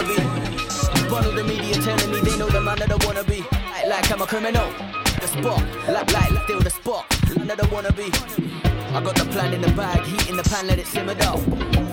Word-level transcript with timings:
of 0.00 1.34
the 1.34 1.44
media 1.44 1.74
telling 1.74 2.10
me 2.10 2.20
they 2.20 2.36
know 2.38 2.48
the 2.48 2.60
man 2.60 2.78
that 2.78 2.90
I 2.90 3.06
wanna 3.06 3.24
be. 3.24 3.40
Like, 3.40 3.86
like 3.86 4.12
I'm 4.12 4.22
a 4.22 4.26
criminal. 4.26 4.70
The 5.20 5.26
spot, 5.26 5.62
like, 5.88 6.12
like, 6.12 6.44
still 6.44 6.60
the 6.60 6.70
spot. 6.70 7.04
Man 7.36 7.46
that 7.48 7.62
I 7.62 7.66
wanna 7.68 7.92
be. 7.92 8.10
I 8.94 9.02
got 9.02 9.16
the 9.16 9.24
plan 9.30 9.52
in 9.52 9.60
the 9.60 9.70
bag, 9.72 10.04
heat 10.04 10.30
in 10.30 10.36
the 10.36 10.42
pan, 10.44 10.66
let 10.66 10.78
it 10.78 10.86
simmer 10.86 11.14
down. 11.14 11.38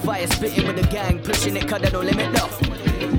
Fire 0.04 0.28
spitting 0.28 0.68
with 0.68 0.76
the 0.76 0.88
gang, 0.88 1.20
pushing 1.20 1.57
it, 1.57 1.68
cut 1.68 1.81
that 1.81 1.94
no 1.94 2.02
limit 2.02 2.33
though. 2.36 2.49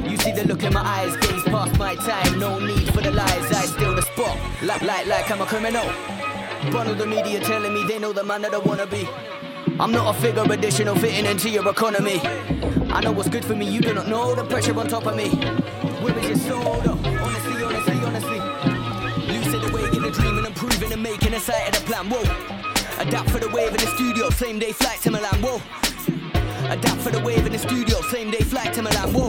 You 0.08 0.16
see 0.18 0.32
the 0.32 0.44
look 0.46 0.62
in 0.62 0.72
my 0.72 0.82
eyes, 0.82 1.12
days 1.26 1.42
past 1.44 1.78
my 1.78 1.94
time, 1.96 2.38
no 2.38 2.58
need 2.58 2.86
for 2.94 3.00
the 3.00 3.10
lies, 3.10 3.52
I 3.52 3.66
still 3.66 3.94
the 3.94 4.02
spot. 4.02 4.38
Like, 4.62 4.82
like, 4.82 5.06
like 5.06 5.30
I'm 5.30 5.40
a 5.40 5.46
criminal. 5.46 5.86
Of 6.66 6.98
the 6.98 7.06
media 7.06 7.40
telling 7.40 7.72
me 7.72 7.84
they 7.86 7.98
know 7.98 8.12
the 8.12 8.24
man 8.24 8.42
that 8.42 8.54
I 8.54 8.58
wanna 8.58 8.86
be. 8.86 9.08
I'm 9.80 9.92
not 9.92 10.14
a 10.14 10.20
figure 10.20 10.44
additional 10.44 10.94
fitting 10.96 11.26
into 11.26 11.48
your 11.50 11.68
economy. 11.68 12.20
I 12.96 13.00
know 13.00 13.12
what's 13.12 13.28
good 13.28 13.44
for 13.44 13.54
me, 13.54 13.68
you 13.68 13.82
do 13.82 13.92
not 13.92 14.08
know 14.08 14.34
the 14.34 14.42
pressure 14.44 14.74
on 14.80 14.88
top 14.88 15.04
of 15.04 15.14
me. 15.14 15.28
Where 15.28 16.18
is 16.18 16.28
your 16.28 16.36
soul 16.38 16.80
though? 16.80 16.92
Honestly, 16.92 17.62
honestly, 17.62 17.98
honestly. 18.00 18.40
Lucid 19.28 19.68
awake 19.68 19.92
in 19.94 20.02
a 20.02 20.10
dream 20.10 20.38
and 20.38 20.46
improving 20.46 20.90
and 20.90 21.02
making 21.02 21.34
a 21.34 21.38
sight 21.38 21.68
of 21.68 21.74
the 21.74 21.92
plan. 21.92 22.08
Whoa. 22.08 22.22
Adapt 22.98 23.28
for 23.28 23.38
the 23.38 23.50
wave 23.50 23.68
in 23.68 23.80
the 23.80 23.86
studio, 23.88 24.30
same 24.30 24.58
day 24.58 24.72
flight 24.72 24.98
to 25.02 25.10
Milan. 25.10 25.42
Whoa. 25.42 25.60
Adapt 26.72 27.02
for 27.02 27.10
the 27.10 27.20
wave 27.20 27.44
in 27.44 27.52
the 27.52 27.58
studio, 27.58 28.00
same 28.00 28.30
day 28.30 28.40
flight 28.40 28.72
to 28.72 28.80
Milan. 28.80 29.12
Whoa. 29.12 29.28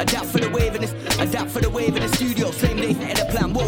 Adapt 0.00 0.26
for 0.26 0.38
the 0.38 0.48
wave 0.48 0.76
in 0.76 0.82
the 0.82 1.20
adapt 1.20 1.50
for 1.50 1.60
the 1.60 1.68
wave 1.68 1.96
in 1.96 2.02
the 2.02 2.08
studio, 2.14 2.52
same 2.52 2.76
day 2.76 2.92
at 3.10 3.16
the 3.16 3.24
plan. 3.24 3.52
Whoa. 3.52 3.66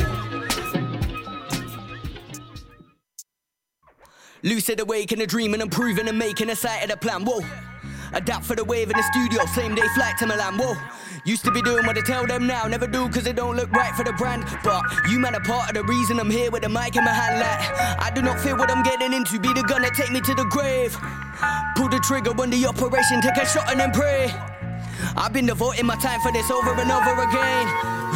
Lucid 4.44 4.78
awake 4.78 5.10
in 5.10 5.20
a 5.20 5.26
dream 5.26 5.52
and 5.52 5.62
improving 5.64 6.06
and 6.06 6.16
making 6.16 6.48
a 6.48 6.54
sight 6.54 6.84
of 6.84 6.90
the 6.90 6.96
plan. 6.96 7.24
Whoa. 7.24 7.40
Adapt 8.14 8.44
for 8.44 8.54
the 8.54 8.64
wave 8.64 8.90
in 8.90 8.96
the 8.96 9.02
studio, 9.02 9.44
same 9.46 9.74
day 9.74 9.86
flight 9.94 10.18
to 10.18 10.26
Milan. 10.26 10.58
Whoa. 10.58 10.76
Used 11.24 11.44
to 11.44 11.50
be 11.50 11.62
doing 11.62 11.86
what 11.86 11.96
I 11.96 12.02
tell 12.02 12.26
them 12.26 12.46
now, 12.46 12.66
never 12.66 12.86
do 12.86 13.08
cause 13.08 13.26
it 13.26 13.36
don't 13.36 13.56
look 13.56 13.70
right 13.72 13.94
for 13.94 14.04
the 14.04 14.12
brand. 14.12 14.44
But 14.62 14.82
you 15.08 15.18
man 15.18 15.34
are 15.34 15.40
part 15.40 15.70
of 15.70 15.74
the 15.74 15.84
reason 15.84 16.20
I'm 16.20 16.30
here 16.30 16.50
with 16.50 16.64
a 16.64 16.68
mic 16.68 16.96
in 16.96 17.04
my 17.04 17.10
hand. 17.10 17.40
Like, 17.40 18.00
I 18.00 18.10
do 18.14 18.20
not 18.20 18.40
fear 18.40 18.56
what 18.56 18.70
I'm 18.70 18.82
getting 18.82 19.12
into, 19.12 19.38
be 19.38 19.52
the 19.52 19.62
gun 19.62 19.82
that 19.82 19.94
take 19.94 20.10
me 20.10 20.20
to 20.20 20.34
the 20.34 20.44
grave. 20.44 20.96
Pull 21.76 21.88
the 21.88 22.00
trigger 22.00 22.32
when 22.32 22.50
the 22.50 22.66
operation, 22.66 23.22
take 23.22 23.36
a 23.36 23.46
shot 23.46 23.70
and 23.70 23.80
then 23.80 23.92
pray. 23.92 24.30
I've 25.16 25.32
been 25.32 25.46
devoting 25.46 25.86
my 25.86 25.96
time 25.96 26.20
for 26.20 26.32
this 26.32 26.50
over 26.50 26.70
and 26.70 26.90
over 26.90 27.22
again. 27.22 27.66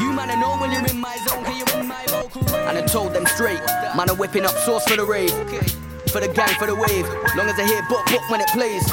You 0.01 0.13
man, 0.13 0.29
I 0.29 0.37
know 0.39 0.59
when 0.59 0.73
you're 0.73 0.87
in 0.87 1.01
my 1.01 1.17
zone, 1.27 1.45
cause 1.45 1.57
you're 1.57 1.81
in 1.81 1.89
my 1.89 2.05
vocal. 2.09 2.45
And 2.69 2.77
I 2.77 2.83
told 2.83 3.15
them 3.15 3.25
straight, 3.27 3.61
man, 3.97 4.11
I'm 4.11 4.19
whipping 4.19 4.45
up 4.45 4.57
sauce 4.67 4.85
for 4.85 4.97
the 4.97 5.05
raid. 5.05 5.31
For 6.11 6.21
the 6.21 6.29
gang, 6.29 6.55
for 6.59 6.67
the 6.67 6.75
wave. 6.75 7.07
Long 7.37 7.49
as 7.49 7.59
I 7.59 7.65
hear 7.65 7.83
book, 7.89 8.05
book 8.07 8.29
when 8.31 8.41
it 8.41 8.49
plays. 8.49 8.85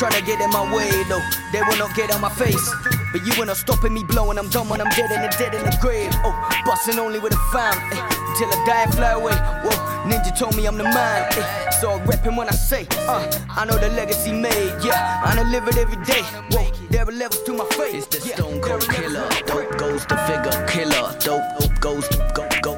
Tryna 0.00 0.24
get 0.24 0.40
in 0.40 0.48
my 0.48 0.64
way 0.74 0.88
though, 1.10 1.20
they 1.52 1.60
will 1.60 1.76
not 1.76 1.94
get 1.94 2.10
on 2.10 2.22
my 2.22 2.30
face. 2.30 2.74
But 3.12 3.20
you 3.26 3.34
ain't 3.34 3.48
not 3.48 3.58
stopping 3.58 3.92
me 3.92 4.02
blowing, 4.02 4.38
I'm 4.38 4.48
done 4.48 4.66
when 4.70 4.80
I'm 4.80 4.88
dead 4.96 5.10
in 5.10 5.20
the 5.20 5.28
dead 5.36 5.52
in 5.52 5.62
the 5.62 5.76
grave. 5.78 6.10
Oh, 6.24 6.32
busting 6.64 6.98
only 6.98 7.18
with 7.18 7.34
a 7.34 7.42
fam. 7.52 7.74
Eh, 7.92 8.08
till 8.38 8.48
I 8.48 8.64
die 8.64 8.82
and 8.84 8.94
fly 8.94 9.10
away. 9.10 9.34
Whoa, 9.62 9.76
Ninja 10.08 10.34
told 10.38 10.56
me 10.56 10.64
I'm 10.64 10.78
the 10.78 10.84
man. 10.84 11.28
Eh, 11.36 11.70
so 11.82 11.90
I'm 11.90 12.06
repping 12.06 12.34
when 12.34 12.48
I 12.48 12.52
say, 12.52 12.86
uh, 13.08 13.30
I 13.50 13.66
know 13.66 13.76
the 13.76 13.90
legacy 13.90 14.32
made, 14.32 14.72
yeah. 14.82 15.20
I 15.22 15.42
live 15.42 15.68
it 15.68 15.76
every 15.76 16.02
day. 16.06 16.22
Whoa, 16.48 16.64
there 16.88 17.06
are 17.06 17.12
levels 17.12 17.42
to 17.42 17.52
my 17.52 17.66
faith. 17.66 17.94
It's 17.94 18.06
the 18.06 18.26
yeah, 18.26 18.36
stone 18.36 18.58
cold 18.62 18.88
killer. 18.88 19.28
to 19.28 19.44
Dope 19.44 19.76
goes 19.76 20.06
the 20.06 20.16
figure. 20.16 20.66
Killer. 20.66 21.14
Dope, 21.20 21.58
dope 21.58 21.78
goes 21.78 22.08
the 22.08 22.16
go 22.32 22.48
go. 22.62 22.72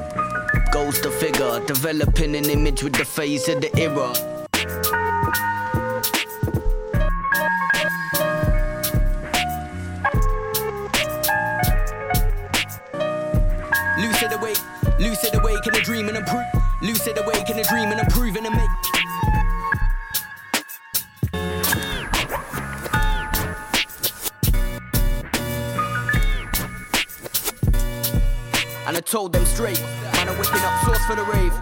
Goes 0.73 0.99
the 0.99 1.09
figure. 1.09 1.65
Developing 1.67 2.35
an 2.35 2.49
image 2.49 2.83
with 2.83 2.95
the 2.95 3.05
face 3.05 3.47
of 3.47 3.61
the 3.61 3.73
era. 3.79 4.42
Awake 15.93 16.09
in 16.09 16.09
a 16.09 16.09
dream 16.09 16.09
and 16.09 16.17
improve. 16.17 16.45
Lucid 16.81 17.17
awake 17.17 17.49
in 17.49 17.59
a 17.59 17.63
dream 17.63 17.91
and 17.91 17.99
improving 17.99 18.45
and 18.45 18.55
make. 18.55 18.69
And 28.85 28.97
I 28.97 29.01
told 29.01 29.33
them 29.33 29.45
straight, 29.45 29.79
man, 30.13 30.29
I'm 30.29 30.37
whipping 30.37 30.61
up 30.61 30.83
sauce 30.83 31.05
for 31.05 31.15
the 31.15 31.23
rave. 31.23 31.53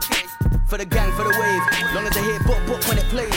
For 0.68 0.78
the 0.78 0.86
gang, 0.86 1.12
for 1.12 1.24
the 1.24 1.36
wave. 1.38 1.94
Long 1.94 2.06
as 2.06 2.14
they 2.14 2.24
hear 2.24 2.40
book, 2.40 2.66
book 2.66 2.88
when 2.88 2.98
it 2.98 3.06
plays. 3.06 3.30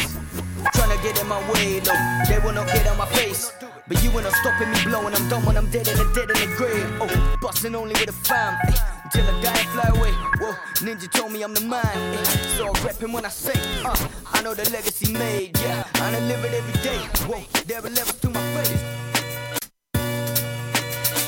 Tryna 0.74 1.02
get 1.02 1.20
in 1.20 1.28
my 1.28 1.38
way, 1.52 1.80
though. 1.80 1.92
They 2.28 2.38
will 2.38 2.52
not 2.52 2.66
get 2.68 2.86
on 2.86 2.96
my 2.96 3.06
face. 3.06 3.52
But 3.86 4.02
you 4.02 4.10
ain't 4.10 4.26
stopping 4.28 4.70
me 4.70 4.78
blowing. 4.84 5.14
I'm 5.14 5.28
done 5.28 5.44
when 5.44 5.56
I'm 5.56 5.68
dead 5.70 5.86
in 5.88 5.98
the 5.98 6.04
dead 6.14 6.30
in 6.30 6.50
the 6.50 6.56
grave. 6.56 6.86
Oh, 7.00 7.38
busting 7.42 7.74
only 7.74 7.94
with 7.94 8.08
a 8.08 8.12
fam. 8.12 8.93
Until 9.04 9.26
I 9.26 9.40
die 9.42 9.64
fly 9.74 9.88
away. 9.98 10.12
Whoa, 10.40 10.54
Ninja 10.84 11.10
told 11.10 11.32
me 11.32 11.42
I'm 11.42 11.54
the 11.54 11.60
man. 11.60 11.84
eh, 11.84 12.24
So 12.56 12.68
I'm 12.68 12.74
repping 12.86 13.12
when 13.12 13.24
I 13.24 13.28
say, 13.28 13.58
uh, 13.84 13.94
I 14.32 14.42
know 14.42 14.54
the 14.54 14.68
legacy 14.70 15.12
made, 15.12 15.58
yeah. 15.60 15.84
I 15.94 16.18
live 16.20 16.44
it 16.44 16.54
every 16.54 16.82
day. 16.82 16.98
Whoa, 17.28 17.42
there 17.66 17.78
are 17.78 17.90
levels 17.90 18.20
to 18.20 18.30
my 18.30 18.40
face. 18.54 18.82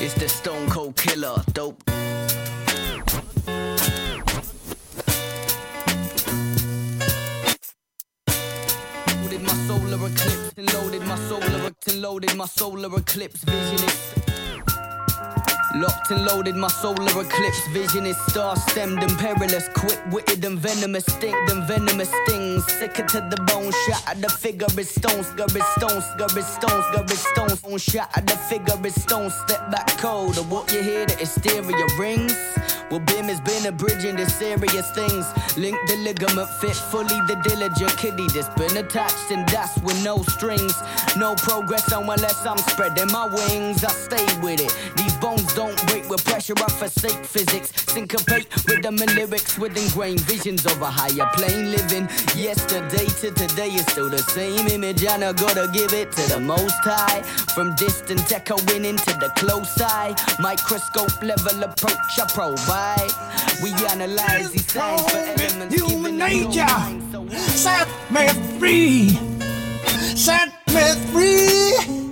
It's 0.01 0.13
the 0.15 0.27
stone 0.29 0.69
cold 0.69 0.95
killer. 0.95 1.41
Dope. 1.53 1.83
Loaded 9.21 9.41
my 9.41 9.53
solar 9.67 10.07
eclipse 10.07 10.53
and 10.57 10.73
loaded 10.73 11.01
my 11.03 11.15
solar 11.27 11.71
and 11.87 12.01
loaded 12.01 12.35
my 12.35 12.45
solar 12.45 12.97
eclipse 12.97 13.43
vision 13.43 13.75
is 13.87 14.26
Locked 15.81 16.09
and 16.09 16.25
loaded, 16.25 16.55
my 16.55 16.69
solar 16.69 17.03
eclipse 17.03 17.67
vision 17.67 18.07
is 18.07 18.17
star 18.25 18.55
stemmed 18.55 19.03
and 19.03 19.15
perilous, 19.19 19.69
quick 19.75 20.01
witted 20.09 20.43
and 20.43 20.57
venomous, 20.57 21.05
stinked 21.05 21.51
and 21.51 21.67
venomous 21.67 22.11
stings. 22.23 22.65
Sicker 22.65 23.03
to 23.03 23.19
the 23.29 23.37
bone, 23.45 23.71
shot 23.85 24.03
at 24.07 24.19
the 24.19 24.27
figure 24.27 24.65
is 24.79 24.89
stones, 24.89 25.27
gur 25.33 25.45
is 25.45 25.67
stones, 25.75 26.05
gur 26.17 26.25
is 26.33 26.47
stones. 26.47 27.61
Bone 27.61 27.77
shot 27.77 28.09
at 28.17 28.25
the 28.25 28.35
figure 28.49 28.87
is 28.87 28.99
stones, 28.99 29.35
step 29.35 29.69
back 29.69 29.87
cold. 29.99 30.39
Or 30.39 30.45
what 30.45 30.71
you 30.73 30.81
hear, 30.81 31.05
the 31.05 31.13
hysteria 31.13 31.85
rings. 31.99 32.33
Well, 32.89 33.01
Bim 33.01 33.25
has 33.25 33.41
been 33.41 33.65
a 33.65 33.71
bridge 33.71 34.05
into 34.05 34.25
serious 34.29 34.89
things. 34.91 35.25
Link 35.57 35.77
the 35.87 35.97
ligament 35.97 36.49
fit 36.61 36.75
fully, 36.75 37.19
the 37.27 37.35
diligent 37.43 37.95
kitty 37.97 38.27
that's 38.33 38.49
been 38.55 38.77
attached 38.77 39.29
and 39.29 39.47
that's 39.49 39.77
with 39.81 40.01
no 40.03 40.23
strings. 40.23 40.73
No 41.17 41.35
progress 41.35 41.91
unless 41.91 42.45
I'm 42.45 42.57
spreading 42.57 43.11
my 43.11 43.27
wings. 43.27 43.83
I 43.83 43.89
stay 43.91 44.25
with 44.41 44.61
it. 44.61 44.73
These 44.95 45.15
bones 45.17 45.53
don't 45.53 45.66
break 45.87 46.09
with 46.09 46.23
pressure. 46.25 46.53
I 46.57 46.69
forsake 46.71 47.25
physics. 47.25 47.71
Syncopate 47.93 48.47
rhythm 48.67 48.97
and 49.01 49.13
lyrics 49.15 49.57
with 49.57 49.75
ingrained 49.77 50.21
visions 50.21 50.65
of 50.65 50.81
a 50.81 50.85
higher 50.89 51.29
plane 51.33 51.71
living. 51.71 52.07
Yesterday 52.35 53.05
to 53.21 53.31
today 53.31 53.69
is 53.69 53.85
still 53.87 54.09
the 54.09 54.19
same 54.19 54.67
image, 54.67 55.03
and 55.03 55.23
I 55.23 55.33
gotta 55.33 55.69
give 55.73 55.93
it 55.93 56.11
to 56.13 56.21
the 56.33 56.39
most 56.39 56.75
high. 56.83 57.21
From 57.55 57.75
distant 57.75 58.31
echoing 58.31 58.85
into 58.85 59.13
the 59.19 59.31
close 59.35 59.79
eye. 59.81 60.15
Microscope 60.39 61.21
level 61.21 61.63
approach 61.63 62.19
I 62.19 62.25
provide. 62.33 63.11
We 63.63 63.71
analyze 63.87 64.51
these 64.51 64.67
signs 64.71 65.01
for 65.11 65.17
elements. 65.17 65.75
Human 65.75 66.17
giving 66.17 66.17
them 66.17 66.17
no 66.17 66.27
nature. 66.27 66.65
mind, 66.65 67.11
so 67.11 67.21
why- 67.21 67.35
Set 67.37 67.87
me 68.11 68.27
free. 68.59 69.19
Set 70.15 70.51
me 70.67 70.93
free. 71.11 72.06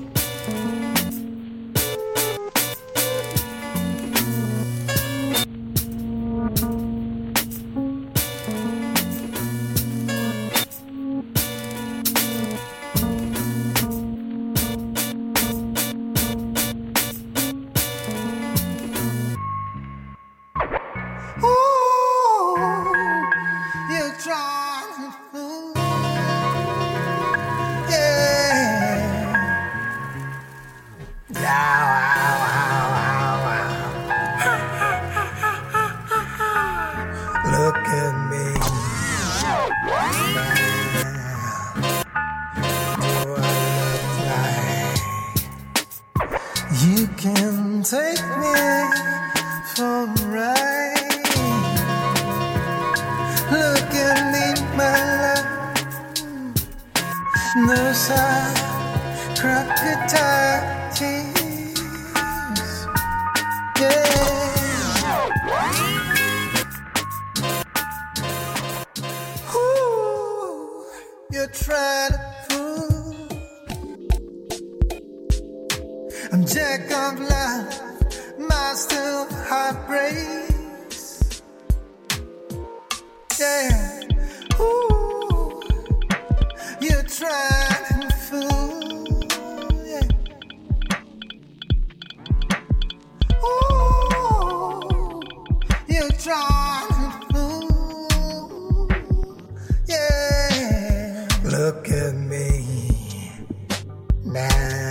man. 104.35 104.84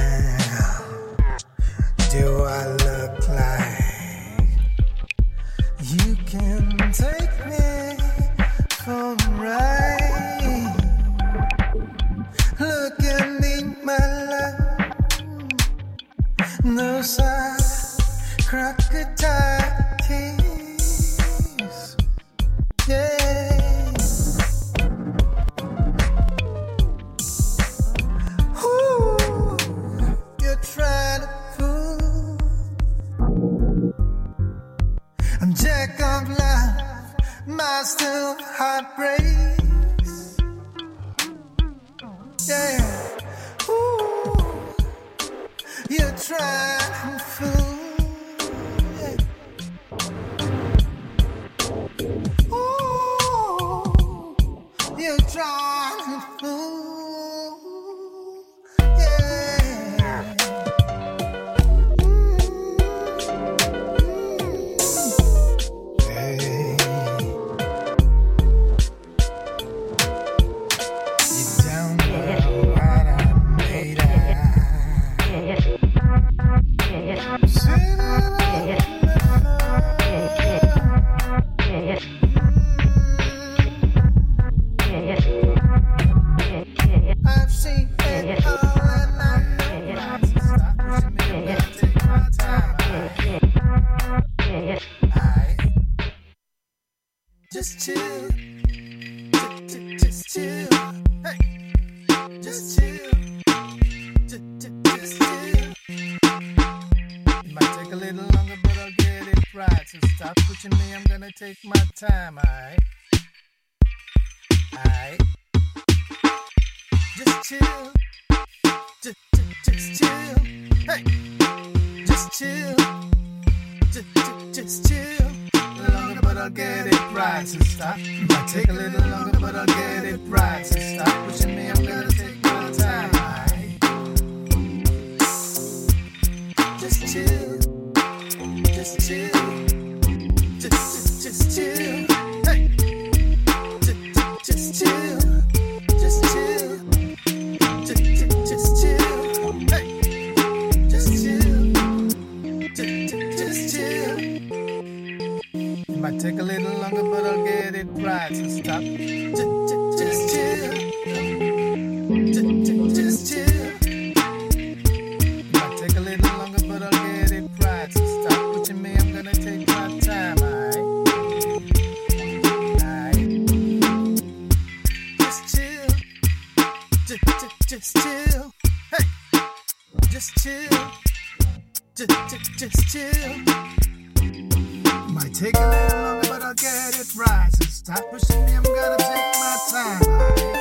Stop 187.94 188.10
pushing 188.10 188.44
me, 188.44 188.52
I'm 188.54 188.62
gonna 188.64 188.96
take 188.96 189.34
my 189.38 189.56
time. 189.70 190.02
I, 190.02 190.60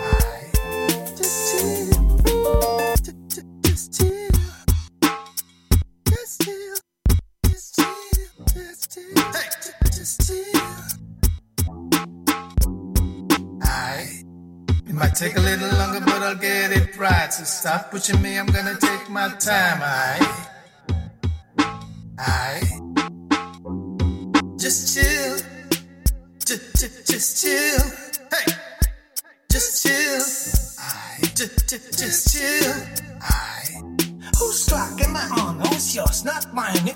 I, 0.00 0.08
I, 0.08 0.86
just 1.18 1.36
chill. 1.52 1.92
Just, 2.96 3.44
just 3.62 3.92
chill. 3.92 4.30
Just 6.08 6.40
chill. 6.40 6.76
Just 7.44 7.76
chill. 7.76 8.46
Just 8.54 8.94
chill. 8.94 9.20
Hey. 9.34 9.48
Just 9.92 10.26
chill. 10.26 10.60
I. 13.62 14.22
It 14.86 14.94
might 14.94 15.14
take 15.14 15.36
a 15.36 15.40
little 15.40 15.68
longer, 15.76 16.00
but 16.00 16.22
I'll 16.22 16.36
get 16.36 16.72
it 16.72 16.96
right. 16.96 17.30
So 17.30 17.44
stop 17.44 17.90
pushing 17.90 18.22
me, 18.22 18.38
I'm 18.38 18.46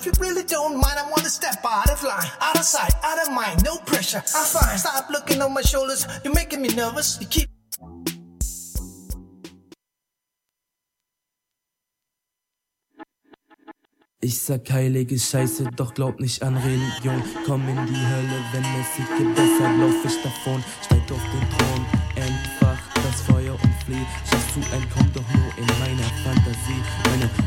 You 0.06 0.12
really 0.20 0.44
don't 0.44 0.74
mind, 0.74 0.98
I 1.00 1.10
wanna 1.10 1.28
step 1.28 1.58
out 1.64 1.90
of 1.90 2.00
line. 2.04 2.30
Out 2.40 2.56
of 2.56 2.64
sight, 2.64 2.94
out 3.02 3.26
of 3.26 3.34
mind, 3.34 3.64
no 3.64 3.78
pressure. 3.78 4.22
I'm 4.36 4.46
fine. 4.46 4.78
Stop 4.78 5.10
looking 5.10 5.42
on 5.42 5.52
my 5.52 5.62
shoulders. 5.62 6.06
You're 6.22 6.32
making 6.32 6.62
me 6.62 6.68
nervous. 6.68 7.18
You 7.20 7.26
keep 7.26 7.50
Ich 14.20 14.42
sag 14.42 14.70
heilige 14.70 15.18
Scheiße, 15.18 15.70
doch 15.74 15.92
glaub 15.92 16.20
nicht 16.20 16.40
an 16.42 16.56
Religion. 16.56 17.22
Komm 17.44 17.68
in 17.68 17.86
die 17.86 18.06
Hölle, 18.12 18.38
wenn 18.52 18.64
es 18.80 18.96
sich 18.96 19.18
gibt, 19.18 19.36
deshalb 19.36 19.78
lauf 19.78 20.04
ich 20.04 20.22
davon. 20.22 20.64
Steig 20.84 21.02
auf 21.10 21.22
den 21.32 21.50
Thron, 21.50 21.86
entfacht 22.14 22.96
das 22.96 23.22
Feuer 23.22 23.54
und 23.54 23.74
flieh. 23.84 24.06
Schaffst 24.30 24.54
du 24.54 24.60
ein 24.74 24.82
entkommen, 24.82 25.12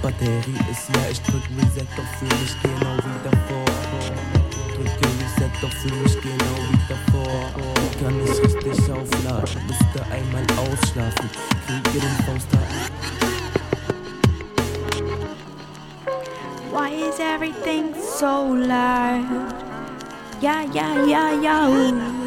Batterie 0.01 0.55
ist 0.71 0.87
leer, 0.95 1.11
ich 1.11 1.21
drück 1.23 1.43
Reset, 1.57 1.87
doch 1.97 2.05
fühl 2.17 2.29
mich 2.39 2.55
genau 2.63 2.95
wie 3.03 3.19
davor. 3.23 3.65
Drücke 4.75 5.07
Reset, 5.19 5.51
doch 5.61 5.71
fühl 5.73 5.95
mich 6.01 6.21
genau 6.21 6.57
wie 6.71 6.79
davor. 6.87 7.51
Ich 7.91 7.99
kann 7.99 8.17
nicht 8.17 8.41
richtig 8.41 8.91
aufladen, 8.91 9.61
müsste 9.67 9.99
einmal 10.09 10.45
ausschlafen. 10.57 11.29
Kriege 11.67 11.99
den 11.99 12.15
Faust 12.25 12.47
Fausthaken. 12.49 12.79
Why 16.71 16.89
is 17.09 17.19
everything 17.19 17.93
so 18.17 18.55
loud? 18.55 19.53
Ja, 20.39 20.61
ja, 20.73 21.03
ja, 21.05 21.41
yeah. 21.41 21.67
Oh. 21.67 22.18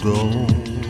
Suspect 0.00 0.89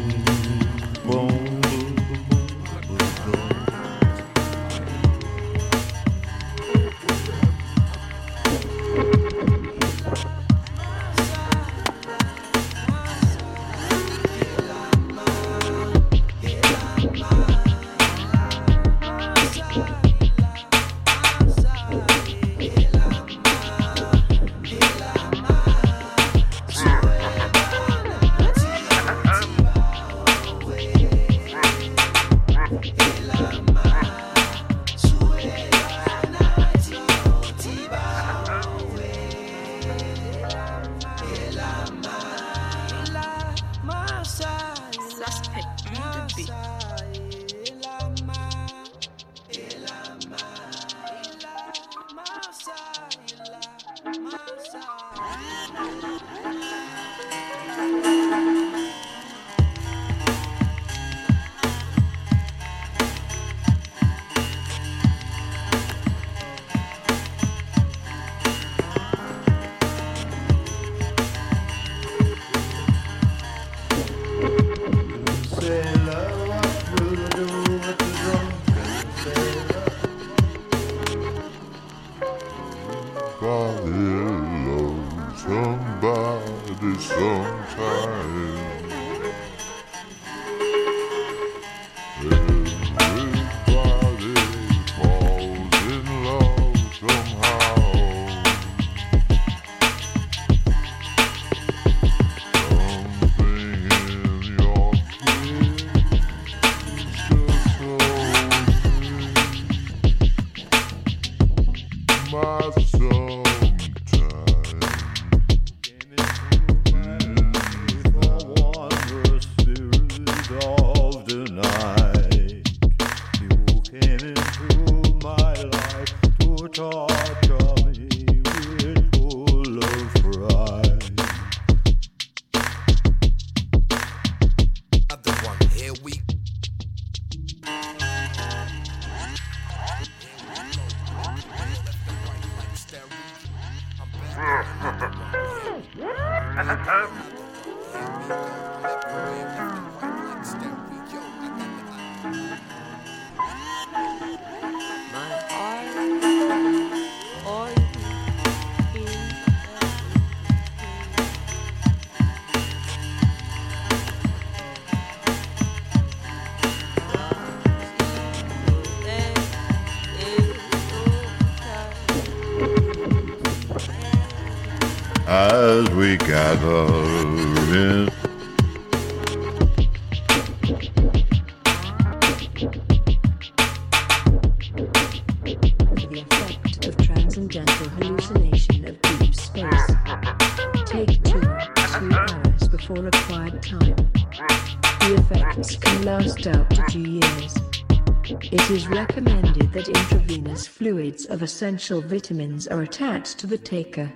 of 201.41 201.45
essential 201.45 202.03
vitamins 202.03 202.69
are 202.69 202.83
attached 202.83 203.39
to 203.39 203.47
the 203.47 203.57
taker. 203.57 204.13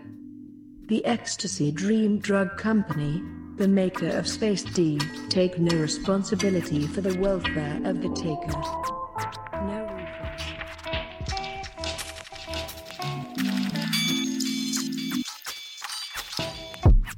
The 0.89 1.03
Ecstasy 1.07 1.73
Dream 1.73 2.19
Drug 2.19 2.59
Company, 2.59 3.23
The 3.57 3.67
maker 3.67 4.09
of 4.09 4.29
Space 4.29 4.63
D 4.63 5.01
take 5.31 5.59
no 5.59 5.75
responsibility 5.75 6.87
for 6.87 7.01
the 7.01 7.19
welfare 7.19 7.81
of 7.85 8.03
the 8.03 8.11
taker. 8.11 8.94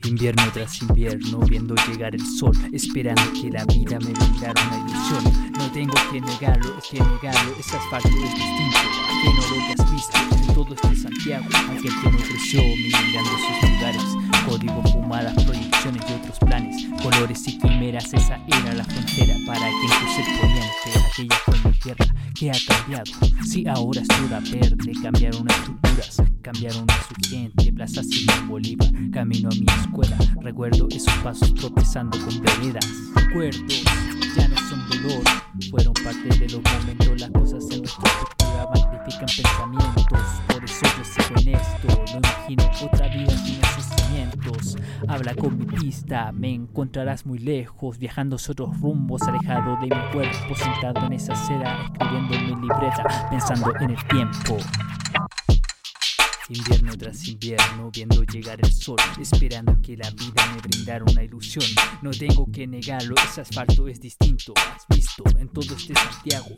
Invierno 0.07 0.43
tras 0.53 0.81
invierno, 0.83 1.41
viendo 1.41 1.75
llegar 1.89 2.15
el 2.15 2.25
sol, 2.25 2.53
esperando 2.73 3.23
que 3.33 3.51
la 3.51 3.65
vida 3.65 3.99
me 3.99 4.13
brindara 4.13 4.63
una 4.69 4.79
ilusión. 4.79 5.53
No 5.59 5.71
tengo 5.73 5.95
que 6.13 6.21
negarlo, 6.21 6.79
es 6.79 6.85
que 6.89 7.01
negarlo, 7.01 7.55
ese 7.59 7.77
asfalto 7.77 8.09
es 8.09 8.15
distinto, 8.15 8.79
ajeno 9.05 9.43
a 9.43 9.49
lo 9.49 9.57
que 9.67 9.83
has 9.83 9.93
visto 9.93 10.19
en 10.19 10.55
todo 10.55 10.75
este 10.75 10.97
Santiago. 10.97 11.47
Aquel 11.71 11.93
que 12.03 12.11
no 12.11 12.19
creció 12.19 12.63
mirando 12.63 13.31
sus 13.31 13.71
lugares, 13.71 14.05
código 14.49 14.83
fumadas, 14.93 15.45
proyecciones 15.45 16.03
y 16.09 16.13
otros 16.13 16.39
planes, 16.39 16.87
colores 17.03 17.49
y 17.49 17.59
quimeras, 17.59 18.15
esa 18.15 18.41
era 18.47 18.75
la 18.75 18.85
frontera 18.85 19.35
para 19.45 19.69
quien 19.69 19.91
cruce 19.91 20.21
el 20.21 20.39
poniente. 20.41 20.89
Aquella 21.11 21.65
mi 21.65 21.66
tierra 21.87 22.15
que 22.35 22.51
ha 22.51 22.55
cambiado. 22.67 23.13
Si 23.45 23.67
ahora 23.67 24.01
es 24.01 24.09
toda 24.09 24.41
verde, 24.41 24.93
cambiaron 25.03 25.49
estructuras, 25.49 26.23
cambiaron 26.43 26.87
a 26.91 27.03
su 27.03 27.31
gente, 27.31 27.73
Plaza 27.73 28.03
Simón 28.03 28.49
Bolívar, 28.49 28.91
camino 29.13 29.49
a 29.49 29.55
mi 29.55 29.67
escuela. 29.83 30.19
Recuerdo 30.41 30.89
esos 30.91 31.15
pasos 31.23 31.55
tropezando 31.55 32.19
con 32.19 32.41
veredas. 32.41 32.87
Recuerdos 33.15 33.85
ya 34.37 34.49
no 34.49 34.57
son 34.69 34.89
dolor, 34.89 35.23
fueron 35.71 35.95
parte 35.95 36.29
de 36.39 36.49
los 36.49 36.61
momentos. 36.63 37.21
Las 37.21 37.31
cosas 37.31 37.65
en 37.71 37.83
nuestra 37.83 38.96
pensamientos. 39.15 40.21
Por 40.49 40.65
eso 40.65 40.87
yo 40.99 41.05
sigo 41.05 41.41
en 41.41 41.49
esto, 41.55 42.05
no 42.13 42.19
imagino 42.19 42.71
otra 42.83 43.09
vida 43.09 43.37
sin 43.39 43.61
cimientos. 43.63 44.77
Habla 45.09 45.35
con 45.35 45.59
mi 45.59 45.65
pista, 45.65 46.33
me 46.33 46.53
encontrarás 46.53 47.25
muy 47.25 47.39
lejos, 47.39 47.99
viajando 47.99 48.37
hacia 48.37 48.53
otros 48.53 48.81
rumbos, 48.81 49.23
alejado 49.23 49.77
de 49.77 49.95
mi 49.95 50.13
cuerpo, 50.13 50.55
sentado 50.57 51.07
en 51.07 51.13
esa 51.13 51.35
acera, 51.35 51.85
escribiendo 51.85 52.35
en 52.35 52.45
mi 52.47 52.69
libreta, 52.69 53.29
pensando 53.31 53.73
en 53.81 53.91
el 53.91 54.05
tiempo. 54.09 54.57
Invierno 56.49 56.97
tras 56.97 57.27
invierno, 57.27 57.91
viendo 57.93 58.23
llegar 58.23 58.59
el 58.63 58.73
sol, 58.73 58.99
esperando 59.21 59.81
que 59.83 59.97
la 59.97 60.09
vida 60.11 60.47
me 60.55 60.61
brindara 60.61 61.05
una 61.05 61.23
ilusión. 61.25 61.65
No 62.03 62.11
tengo 62.11 62.47
que 62.53 62.67
negarlo, 62.67 63.17
ese 63.25 63.41
asfalto 63.41 63.89
es 63.89 64.01
distinto, 64.01 64.55
has 64.57 64.87
visto 64.89 65.25
en 65.39 65.49
todo 65.49 65.75
este 65.75 65.95
Santiago. 65.95 66.57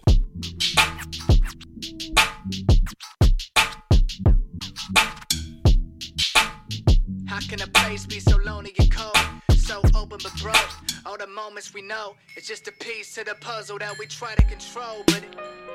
How 7.27 7.41
can 7.41 7.61
a 7.63 7.67
place 7.67 8.07
be 8.07 8.21
so 8.21 8.37
lonely 8.45 8.73
and 8.79 8.91
cold? 8.91 9.17
So 9.57 9.81
open 9.95 10.19
but 10.23 10.33
broke. 10.41 10.57
All 11.05 11.17
the 11.19 11.27
moments 11.27 11.75
we 11.75 11.83
know, 11.83 12.15
it's 12.37 12.47
just 12.47 12.69
a 12.69 12.73
piece 12.73 13.15
to 13.15 13.25
the 13.25 13.35
puzzle 13.41 13.79
that 13.79 13.99
we 13.99 14.07
try 14.07 14.35
to 14.35 14.45
control. 14.45 15.03
But 15.07 15.25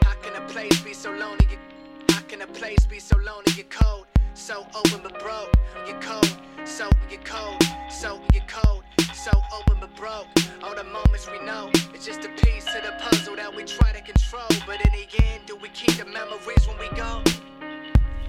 how 0.03 0.15
can 0.21 0.41
a 0.41 0.45
place 0.47 0.79
be 0.81 0.93
so 0.93 1.11
lonely? 1.11 1.47
and- 1.51 2.11
How 2.11 2.21
can 2.21 2.41
a 2.41 2.47
place 2.47 2.85
be 2.85 2.99
so 2.99 3.17
lonely 3.17 3.53
and 3.59 3.69
cold? 3.69 4.05
So 4.35 4.65
open 4.75 5.01
but 5.03 5.19
broke. 5.19 5.53
You're 5.87 5.99
cold, 6.01 6.37
so 6.65 6.89
you're 7.09 7.21
cold, 7.23 7.61
so 7.89 8.19
you're 8.33 8.43
cold, 8.47 8.83
so 9.13 9.31
open 9.53 9.77
but 9.79 9.95
broke. 9.95 10.25
All 10.63 10.75
the 10.75 10.83
moments 10.83 11.29
we 11.31 11.39
know, 11.45 11.69
it's 11.93 12.05
just 12.05 12.25
a 12.25 12.29
piece 12.29 12.65
of 12.75 12.83
the 12.83 12.93
puzzle 12.99 13.35
that 13.35 13.55
we 13.55 13.63
try 13.63 13.91
to 13.91 14.01
control. 14.01 14.47
But 14.65 14.85
in 14.85 14.91
the 14.91 15.07
end, 15.23 15.43
do 15.45 15.55
we 15.55 15.69
keep 15.69 15.97
the 15.97 16.05
memories 16.05 16.67
when 16.67 16.77
we 16.79 16.89
go? 16.97 17.21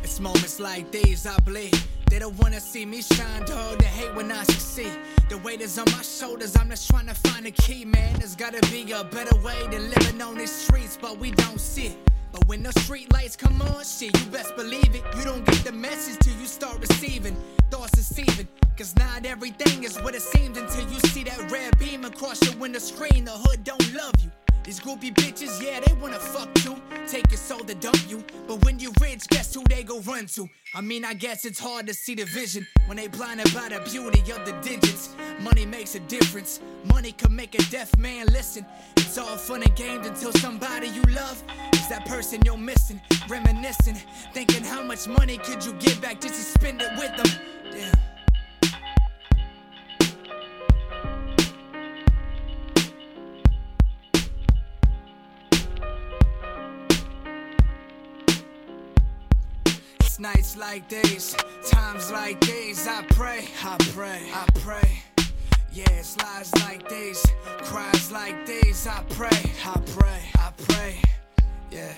It's 0.02 0.20
moments 0.20 0.60
like 0.60 0.90
these 0.92 1.26
I 1.26 1.38
bleed. 1.38 1.74
They 2.10 2.18
don't 2.18 2.36
wanna 2.38 2.60
see 2.60 2.84
me 2.84 3.00
shine, 3.00 3.44
dog. 3.46 3.78
They 3.78 3.86
hate 3.86 4.14
when 4.14 4.30
I 4.30 4.44
succeed. 4.44 4.92
The 5.30 5.38
weight 5.38 5.62
is 5.62 5.78
on 5.78 5.86
my 5.90 6.02
shoulders. 6.02 6.54
I'm 6.54 6.68
just 6.68 6.88
trying 6.88 7.06
to 7.06 7.14
find 7.14 7.46
a 7.46 7.50
key, 7.50 7.86
man. 7.86 8.12
There's 8.18 8.36
gotta 8.36 8.60
be 8.70 8.92
a 8.92 9.04
better 9.04 9.36
way 9.38 9.66
than 9.70 9.90
living 9.90 10.20
on 10.20 10.36
these 10.36 10.52
streets, 10.52 10.98
but 11.00 11.18
we 11.18 11.30
don't 11.30 11.58
see 11.60 11.86
it. 11.86 12.13
But 12.34 12.48
when 12.48 12.64
the 12.64 12.72
street 12.80 13.12
lights 13.12 13.36
come 13.36 13.62
on, 13.62 13.84
shit, 13.84 14.18
you 14.18 14.26
best 14.32 14.56
believe 14.56 14.92
it. 14.92 15.04
You 15.16 15.24
don't 15.24 15.46
get 15.46 15.62
the 15.62 15.70
message 15.70 16.18
till 16.18 16.34
you 16.34 16.46
start 16.46 16.80
receiving 16.80 17.36
thoughts 17.70 17.92
deceiving. 17.92 18.48
Cause 18.76 18.92
not 18.96 19.24
everything 19.24 19.84
is 19.84 19.96
what 19.98 20.16
it 20.16 20.22
seems 20.22 20.58
until 20.58 20.88
you 20.90 20.98
see 21.10 21.22
that 21.22 21.50
red 21.52 21.78
beam 21.78 22.04
across 22.04 22.44
your 22.44 22.56
window 22.56 22.80
screen. 22.80 23.24
The 23.24 23.30
hood 23.30 23.62
don't 23.62 23.94
love 23.94 24.14
you. 24.20 24.43
These 24.64 24.80
groupie 24.80 25.12
bitches, 25.12 25.62
yeah, 25.62 25.80
they 25.80 25.92
wanna 25.92 26.18
fuck 26.18 26.48
you. 26.64 26.80
Take 27.06 27.30
your 27.30 27.38
soul 27.38 27.60
to 27.60 27.74
dump 27.74 27.98
you. 28.08 28.24
But 28.48 28.64
when 28.64 28.78
you 28.78 28.92
rich, 28.98 29.28
guess 29.28 29.54
who 29.54 29.62
they 29.68 29.82
go 29.82 30.00
run 30.00 30.24
to? 30.28 30.48
I 30.74 30.80
mean, 30.80 31.04
I 31.04 31.12
guess 31.12 31.44
it's 31.44 31.60
hard 31.60 31.86
to 31.86 31.92
see 31.92 32.14
the 32.14 32.24
vision 32.24 32.66
when 32.86 32.96
they 32.96 33.08
blinded 33.08 33.52
by 33.52 33.68
the 33.68 33.80
beauty 33.80 34.20
of 34.32 34.46
the 34.46 34.52
digits. 34.62 35.14
Money 35.40 35.66
makes 35.66 35.94
a 35.96 36.00
difference. 36.00 36.60
Money 36.84 37.12
can 37.12 37.36
make 37.36 37.54
a 37.54 37.62
deaf 37.70 37.94
man 37.98 38.26
listen. 38.28 38.64
It's 38.96 39.18
all 39.18 39.36
fun 39.36 39.62
and 39.62 39.76
games 39.76 40.06
until 40.06 40.32
somebody 40.32 40.88
you 40.88 41.02
love 41.14 41.42
is 41.74 41.86
that 41.88 42.06
person 42.06 42.40
you're 42.46 42.56
missing. 42.56 43.02
Reminiscing, 43.28 43.96
thinking 44.32 44.64
how 44.64 44.82
much 44.82 45.06
money 45.06 45.36
could 45.36 45.62
you 45.62 45.74
give 45.74 46.00
back 46.00 46.22
just 46.22 46.34
to 46.34 46.40
spend 46.40 46.80
it 46.80 46.90
with 46.96 47.14
them. 47.16 47.42
Damn. 47.70 48.13
It's 60.14 60.20
nights 60.20 60.56
like 60.56 60.88
these, 60.88 61.34
times 61.68 62.12
like 62.12 62.40
these. 62.42 62.86
I 62.86 63.02
pray, 63.02 63.48
I 63.64 63.76
pray, 63.92 64.20
I 64.32 64.46
pray. 64.60 65.02
Yeah, 65.72 65.90
it's 65.90 66.16
lies 66.18 66.54
like 66.60 66.88
these, 66.88 67.26
cries 67.64 68.12
like 68.12 68.46
these. 68.46 68.86
I 68.86 69.02
pray, 69.08 69.42
I 69.64 69.80
pray, 69.86 70.22
I 70.36 70.52
pray. 70.68 71.02
Yeah, 71.72 71.92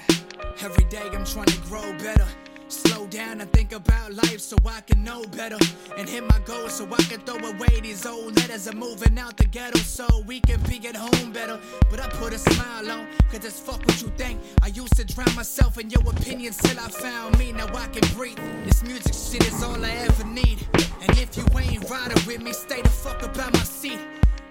every 0.62 0.84
day 0.84 1.02
I'm 1.12 1.26
trying 1.26 1.44
to 1.44 1.60
grow 1.68 1.92
better. 1.98 2.26
Slow 2.68 3.06
down 3.06 3.40
and 3.40 3.52
think 3.52 3.72
about 3.72 4.12
life 4.12 4.40
so 4.40 4.56
I 4.66 4.80
can 4.80 5.04
know 5.04 5.22
better. 5.24 5.58
And 5.96 6.08
hit 6.08 6.24
my 6.24 6.38
goals 6.44 6.74
so 6.74 6.84
I 6.92 7.02
can 7.04 7.20
throw 7.20 7.36
away 7.36 7.80
these 7.80 8.04
old 8.04 8.36
letters. 8.36 8.66
I'm 8.66 8.78
moving 8.78 9.18
out 9.18 9.36
the 9.36 9.44
ghetto 9.44 9.78
so 9.78 10.06
we 10.26 10.40
can 10.40 10.60
be 10.62 10.84
at 10.88 10.96
home 10.96 11.32
better. 11.32 11.60
But 11.90 12.00
I 12.00 12.08
put 12.08 12.32
a 12.32 12.38
smile 12.38 12.90
on, 12.90 13.06
cause 13.30 13.44
it's 13.44 13.60
fuck 13.60 13.84
what 13.86 14.02
you 14.02 14.08
think. 14.16 14.40
I 14.62 14.68
used 14.68 14.96
to 14.96 15.04
drown 15.04 15.32
myself 15.36 15.78
in 15.78 15.90
your 15.90 16.02
opinions 16.02 16.56
till 16.56 16.78
I 16.78 16.88
found 16.88 17.38
me. 17.38 17.52
Now 17.52 17.68
I 17.68 17.86
can 17.86 18.06
breathe. 18.16 18.38
This 18.64 18.82
music 18.82 19.14
shit 19.14 19.46
is 19.46 19.62
all 19.62 19.84
I 19.84 19.90
ever 19.90 20.24
need. 20.24 20.66
And 20.74 21.18
if 21.18 21.36
you 21.36 21.44
ain't 21.58 21.88
riding 21.88 22.26
with 22.26 22.42
me, 22.42 22.52
stay 22.52 22.82
the 22.82 22.88
fuck 22.88 23.22
up 23.22 23.34
about 23.34 23.52
my 23.52 23.60
seat. 23.60 24.00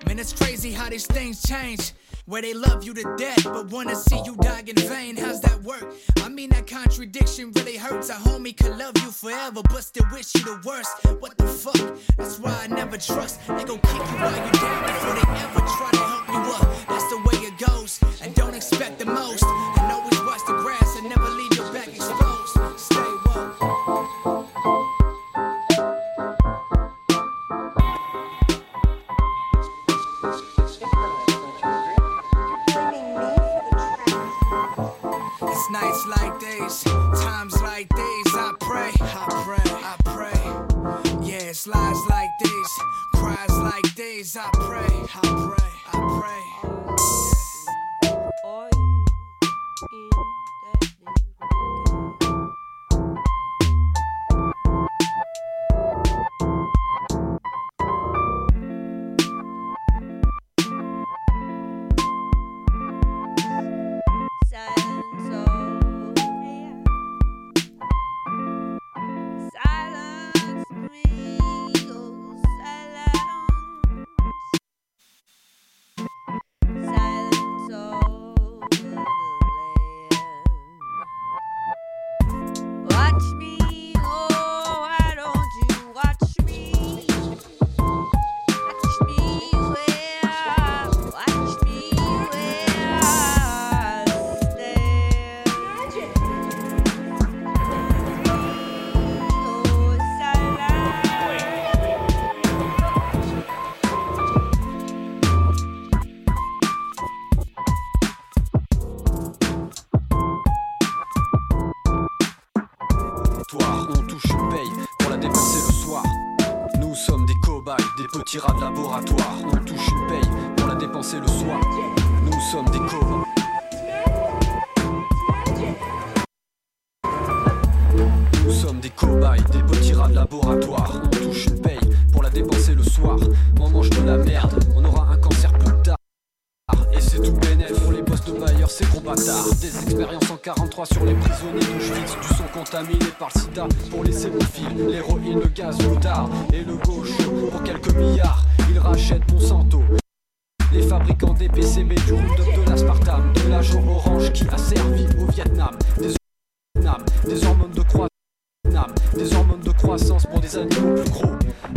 Man, 0.06 0.19
it's 0.19 0.34
crazy 0.34 0.71
how 0.71 0.89
these 0.89 1.06
things 1.08 1.41
change. 1.43 1.91
Where 2.28 2.42
they 2.42 2.56
love 2.56 2.84
you 2.84 2.96
to 2.96 3.16
death, 3.18 3.44
but 3.44 3.68
wanna 3.72 3.96
see 3.96 4.20
you 4.26 4.36
die 4.38 4.64
in 4.66 4.76
vain. 4.76 5.16
How's 5.16 5.42
that 5.42 5.62
work? 5.62 5.94
I 6.24 6.30
mean, 6.30 6.50
that 6.50 6.66
contradiction 6.66 7.52
really 7.52 7.78
hurts. 7.78 8.10
A 8.10 8.14
homie 8.14 8.58
could 8.58 8.76
love 8.80 8.94
you 8.98 9.12
forever, 9.12 9.62
but 9.70 9.84
still 9.84 10.08
wish 10.12 10.34
you 10.34 10.44
the 10.44 10.60
worst. 10.66 10.90
What 11.20 11.38
the 11.38 11.46
fuck? 11.46 11.96
That's 12.18 12.40
why 12.40 12.62
I 12.64 12.68
never 12.68 12.98
trust. 12.98 13.46
They 13.48 13.64
gon' 13.64 13.78
kick 13.78 13.94
you 13.94 14.18
while 14.18 14.36
you're 14.36 14.52
down 14.54 14.86
before 14.88 15.14
they 15.14 15.28
ever 15.44 15.60
try 15.78 15.90
to 15.92 15.98
help 16.00 16.28
you 16.30 16.54
up. 16.54 16.88
That's 16.88 17.10
the 17.10 17.18
way 17.18 17.46
it 17.46 17.60
goes. 17.60 18.00
And 18.24 18.34
don't 18.34 18.56
expect 18.56 18.98
the 18.98 19.06
most. 19.06 19.44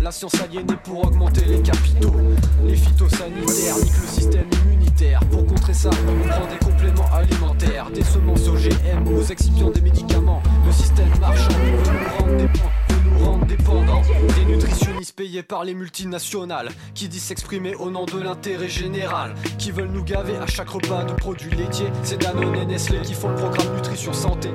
La 0.08 0.12
science 0.12 0.40
aliénée 0.40 0.74
pour 0.84 1.06
augmenter 1.06 1.44
les 1.44 1.60
capitaux. 1.60 2.14
Les 2.64 2.76
phytosanitaires 2.76 3.76
niquent 3.76 4.00
le 4.00 4.08
système 4.08 4.48
immunitaire. 4.64 5.20
Pour 5.30 5.44
contrer 5.44 5.74
ça, 5.74 5.90
on 5.90 6.26
prend 6.26 6.46
des 6.46 6.56
compléments 6.64 7.12
alimentaires, 7.12 7.90
des 7.90 8.02
semences 8.02 8.48
OGM, 8.48 9.06
aux 9.06 9.22
excipients 9.24 9.68
des 9.68 9.82
médicaments. 9.82 10.42
Le 10.64 10.72
système 10.72 11.10
marchand 11.20 11.50
veut 11.50 11.92
nous 11.92 12.08
rendre 12.18 12.42
veut 12.88 13.10
nous 13.10 13.18
rendre 13.22 13.44
dépendants. 13.44 14.00
Des 14.34 14.46
nutritionnistes 14.46 15.14
payés 15.14 15.42
par 15.42 15.64
les 15.64 15.74
multinationales 15.74 16.70
qui 16.94 17.08
disent 17.08 17.24
s'exprimer 17.24 17.74
au 17.74 17.90
nom 17.90 18.06
de 18.06 18.18
l'intérêt 18.18 18.70
général. 18.70 19.34
Qui 19.58 19.72
veulent 19.72 19.92
nous 19.92 20.04
gaver 20.04 20.38
à 20.38 20.46
chaque 20.46 20.70
repas 20.70 21.04
de 21.04 21.12
produits 21.12 21.54
laitiers. 21.54 21.92
C'est 22.02 22.18
Danone 22.18 22.56
et 22.56 22.64
Nestlé 22.64 23.02
qui 23.02 23.12
font 23.12 23.28
le 23.28 23.34
programme 23.34 23.76
Nutrition 23.76 24.14
Santé. 24.14 24.48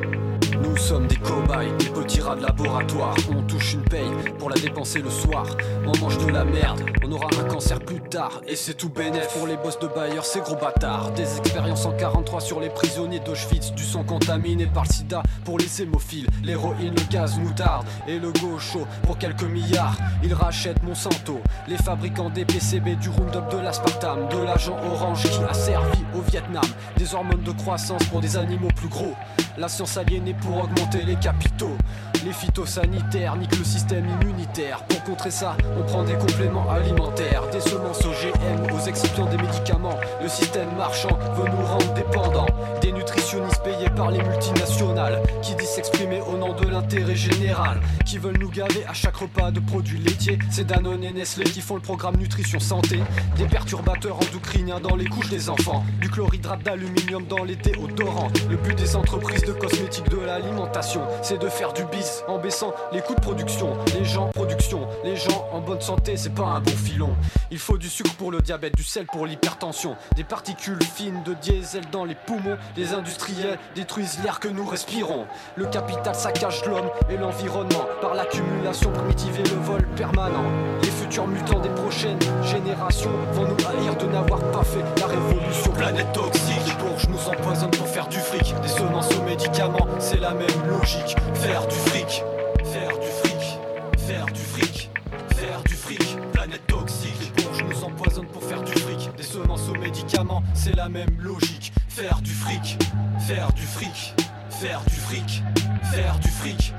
Nous 0.73 0.79
sommes 0.79 1.05
des 1.05 1.17
cobayes, 1.17 1.71
des 1.77 1.89
petits 1.89 2.19
rats 2.19 2.35
de 2.35 2.41
laboratoire. 2.41 3.13
On 3.29 3.43
touche 3.43 3.75
une 3.75 3.83
paye 3.83 4.09
pour 4.39 4.49
la 4.49 4.55
dépenser 4.55 5.03
le 5.03 5.09
soir. 5.11 5.45
On 5.85 5.95
mange 5.99 6.17
de 6.25 6.31
la 6.31 6.43
merde, 6.43 6.81
on 7.05 7.11
aura 7.11 7.27
un 7.39 7.43
cancer 7.43 7.79
plus 7.79 8.01
tard. 8.01 8.41
Et 8.47 8.55
c'est 8.55 8.73
tout 8.73 8.89
bénéf 8.89 9.27
pour 9.37 9.45
les 9.45 9.55
boss 9.55 9.77
de 9.77 9.85
bailleurs, 9.85 10.25
ces 10.25 10.39
gros 10.39 10.55
bâtards. 10.55 11.11
Des 11.11 11.37
expériences 11.37 11.85
en 11.85 11.91
43 11.91 12.41
sur 12.41 12.59
les 12.59 12.69
prisonniers 12.69 13.19
d'Auschwitz. 13.19 13.71
Du 13.73 13.83
sang 13.83 14.03
contaminé 14.03 14.65
par 14.65 14.85
le 14.85 14.89
sida 14.89 15.21
pour 15.45 15.59
les 15.59 15.83
hémophiles. 15.83 16.25
L'héroïne, 16.43 16.95
le 16.95 17.11
gaz 17.11 17.37
moutarde 17.37 17.85
et 18.07 18.17
le 18.17 18.31
gaucho 18.31 18.87
pour 19.03 19.19
quelques 19.19 19.43
milliards. 19.43 19.97
Ils 20.23 20.33
rachètent 20.33 20.81
Monsanto, 20.81 21.39
les 21.67 21.77
fabricants 21.77 22.31
des 22.31 22.45
PCB, 22.45 22.95
du 22.95 23.09
Roundup, 23.09 23.47
de 23.51 23.57
l'aspartame, 23.57 24.27
de 24.27 24.43
l'agent 24.43 24.79
orange 24.91 25.21
qui 25.21 25.43
a 25.47 25.53
servi 25.53 25.99
au 26.15 26.21
Vietnam. 26.21 26.65
Des 26.97 27.13
hormones 27.13 27.43
de 27.43 27.51
croissance 27.51 28.03
pour 28.05 28.21
des 28.21 28.37
animaux 28.37 28.69
plus 28.75 28.89
gros. 28.89 29.13
La 29.55 29.67
science 29.67 29.97
aliénée 29.97 30.33
pour 30.33 30.63
augmenter 30.63 31.03
les 31.03 31.15
capitaux. 31.15 31.77
Les 32.25 32.31
phytosanitaires 32.31 33.35
niquent 33.35 33.57
le 33.57 33.65
système 33.65 34.05
immunitaire. 34.07 34.83
Pour 34.85 35.03
contrer 35.03 35.31
ça, 35.31 35.57
on 35.77 35.83
prend 35.83 36.03
des 36.03 36.13
compléments 36.13 36.69
alimentaires, 36.71 37.43
des 37.51 37.59
semences 37.59 37.99
OGM, 38.05 38.73
aux 38.73 38.87
excipients 38.87 39.25
des 39.25 39.35
médicaments. 39.35 39.99
Le 40.21 40.29
système 40.29 40.69
marchand 40.77 41.19
veut 41.35 41.49
nous 41.49 41.65
rendre 41.65 41.93
dépendants. 41.93 42.45
Des 42.81 42.93
nutritionnistes 42.93 43.61
payés 43.63 43.89
par 43.89 44.09
les 44.11 44.23
multinationales 44.23 45.21
qui 45.41 45.53
disent 45.55 45.67
s'exprimer 45.69 46.21
au 46.21 46.37
nom 46.37 46.53
de 46.53 46.65
l'intérêt 46.67 47.15
général. 47.15 47.81
Qui 48.05 48.19
veulent 48.19 48.39
nous 48.39 48.49
gaver 48.49 48.85
à 48.87 48.93
chaque 48.93 49.17
repas 49.17 49.51
de 49.51 49.59
produits 49.59 49.99
laitiers. 49.99 50.39
C'est 50.49 50.67
Danone 50.67 51.03
et 51.03 51.11
Nestlé 51.11 51.43
qui 51.43 51.59
font 51.59 51.75
le 51.75 51.81
programme 51.81 52.15
Nutrition 52.15 52.59
Santé. 52.59 52.99
Des 53.37 53.45
perturbateurs 53.45 54.15
endocriniens 54.17 54.79
dans 54.79 54.95
les 54.95 55.05
couches 55.05 55.29
des 55.29 55.49
enfants. 55.49 55.83
Du 55.99 56.09
chlorhydrate 56.09 56.63
d'aluminium 56.63 57.25
dans 57.25 57.43
les 57.43 57.57
déodorants. 57.57 58.31
Le 58.49 58.55
but 58.55 58.77
des 58.77 58.95
entreprises 58.95 59.43
de 59.43 59.51
cosmétiques 59.51 60.09
de 60.09 60.19
l'alimentation, 60.19 61.01
c'est 61.21 61.41
de 61.41 61.49
faire 61.49 61.73
du 61.73 61.83
en 62.27 62.37
baissant 62.37 62.73
les 62.91 63.01
coûts 63.01 63.15
de 63.15 63.21
production. 63.21 63.77
Les 63.97 64.05
gens, 64.05 64.29
production, 64.29 64.87
les 65.03 65.15
gens 65.15 65.47
en 65.51 65.59
bonne 65.59 65.81
santé, 65.81 66.17
c'est 66.17 66.33
pas 66.33 66.43
un 66.43 66.59
bon 66.59 66.71
filon. 66.71 67.15
Il 67.51 67.59
faut 67.59 67.77
du 67.77 67.89
sucre 67.89 68.13
pour 68.15 68.31
le 68.31 68.41
diabète, 68.41 68.75
du 68.75 68.83
sel 68.83 69.05
pour 69.05 69.25
l'hypertension, 69.25 69.95
des 70.15 70.23
particules 70.23 70.81
fines 70.83 71.23
de 71.23 71.33
diesel 71.33 71.83
dans 71.91 72.05
les 72.05 72.15
poumons. 72.15 72.57
Les 72.75 72.93
industriels 72.93 73.57
détruisent 73.75 74.19
l'air 74.23 74.39
que 74.39 74.47
nous 74.47 74.65
respirons. 74.65 75.25
Le 75.55 75.65
capital 75.65 76.15
saccage 76.15 76.65
l'homme 76.65 76.89
et 77.09 77.17
l'environnement 77.17 77.85
par 78.01 78.13
l'accumulation 78.13 78.91
primitive 78.91 79.39
et 79.39 79.49
le 79.49 79.61
vol 79.61 79.87
permanent. 79.95 80.43
Les 80.81 80.89
futurs 80.89 81.27
mutants 81.27 81.59
des 81.59 81.69
prochaines 81.69 82.19
générations 82.43 83.11
vont 83.33 83.43
nous 83.43 83.67
haïr 83.67 83.95
de 83.97 84.05
n'avoir 84.07 84.39
pas 84.51 84.63
fait 84.63 84.83
la 84.99 85.07
révolution. 85.07 85.71
Planète 85.73 86.11
toxique, 86.13 86.61
les 86.65 86.83
bourges 86.83 87.07
nous 87.09 87.29
empoisonnent 87.29 87.71
pour 87.71 87.87
faire 87.87 88.07
du 88.07 88.19
fric. 88.19 88.53
Des 88.61 88.67
semences 88.67 89.09
aux 89.15 89.23
médicaments, 89.23 89.87
c'est 89.99 90.19
la 90.19 90.33
même 90.33 90.47
logique. 90.67 91.15
Faire 91.35 91.67
du 91.67 91.75
fric, 91.75 92.02
faire 92.09 92.97
du 92.99 93.07
fric, 93.07 93.59
faire 93.97 94.25
du 94.25 94.39
fric, 94.39 94.91
faire 95.35 95.63
du 95.63 95.73
fric. 95.73 96.17
Planète 96.33 96.65
toxique, 96.67 97.15
les 97.21 97.43
bourges 97.43 97.63
nous 97.63 97.83
empoisonnent 97.83 98.27
pour 98.27 98.43
faire 98.43 98.61
du 98.61 98.71
fric. 98.73 99.09
Des 99.15 99.23
semences 99.23 99.69
aux 99.69 99.79
médicaments, 99.79 100.43
c'est 100.53 100.75
la 100.75 100.89
même 100.89 101.17
logique. 101.19 101.71
Faire 101.87 102.21
du 102.21 102.31
fric, 102.31 102.77
faire 103.19 103.51
du 103.53 103.61
fric, 103.61 104.15
faire 104.49 104.81
du 104.85 104.95
fric, 104.95 105.43
faire 105.83 106.19
du 106.19 106.27
fric. 106.29 106.73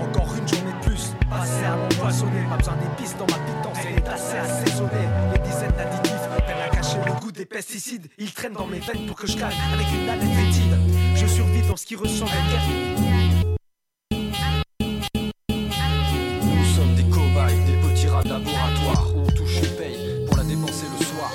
Encore 0.00 0.34
une 0.36 0.48
journée 0.48 0.72
de 0.72 0.86
plus, 0.86 1.12
passée 1.30 1.64
à 1.64 1.76
l'empoisonner. 1.76 2.42
Pas 2.48 2.56
besoin 2.56 2.74
d'épices 2.76 3.16
dans 3.16 3.26
ma 3.26 3.34
est 3.34 3.57
assez 4.18 4.36
assaisonnée. 4.36 5.08
Les 5.32 5.38
dizaines 5.38 5.72
d'additifs 5.72 6.28
peine 6.46 6.56
à 6.64 6.68
cacher 6.68 6.98
le 7.06 7.12
goût 7.20 7.32
des 7.32 7.46
pesticides. 7.46 8.08
Ils 8.18 8.32
traînent 8.32 8.52
dans 8.54 8.66
mes 8.66 8.80
veines 8.80 9.06
pour 9.06 9.16
que 9.16 9.26
je 9.26 9.36
calme 9.36 9.52
avec 9.72 9.86
une 9.92 10.08
haleine 10.08 10.34
fétide. 10.34 10.76
Je 11.14 11.26
survis 11.26 11.62
dans 11.66 11.76
ce 11.76 11.86
qui 11.86 11.96
ressemble 11.96 12.30
à. 12.30 12.34
Nous 16.42 16.64
sommes 16.74 16.94
des 16.94 17.04
cobayes, 17.04 17.64
des 17.66 17.76
petits 17.88 18.08
rats 18.08 18.22
de 18.22 18.28
laboratoire. 18.28 19.06
On 19.16 19.26
touche 19.26 19.58
une 19.62 19.76
paye 19.76 20.26
pour 20.26 20.36
la 20.36 20.44
dépenser 20.44 20.86
le 20.98 21.04
soir. 21.04 21.34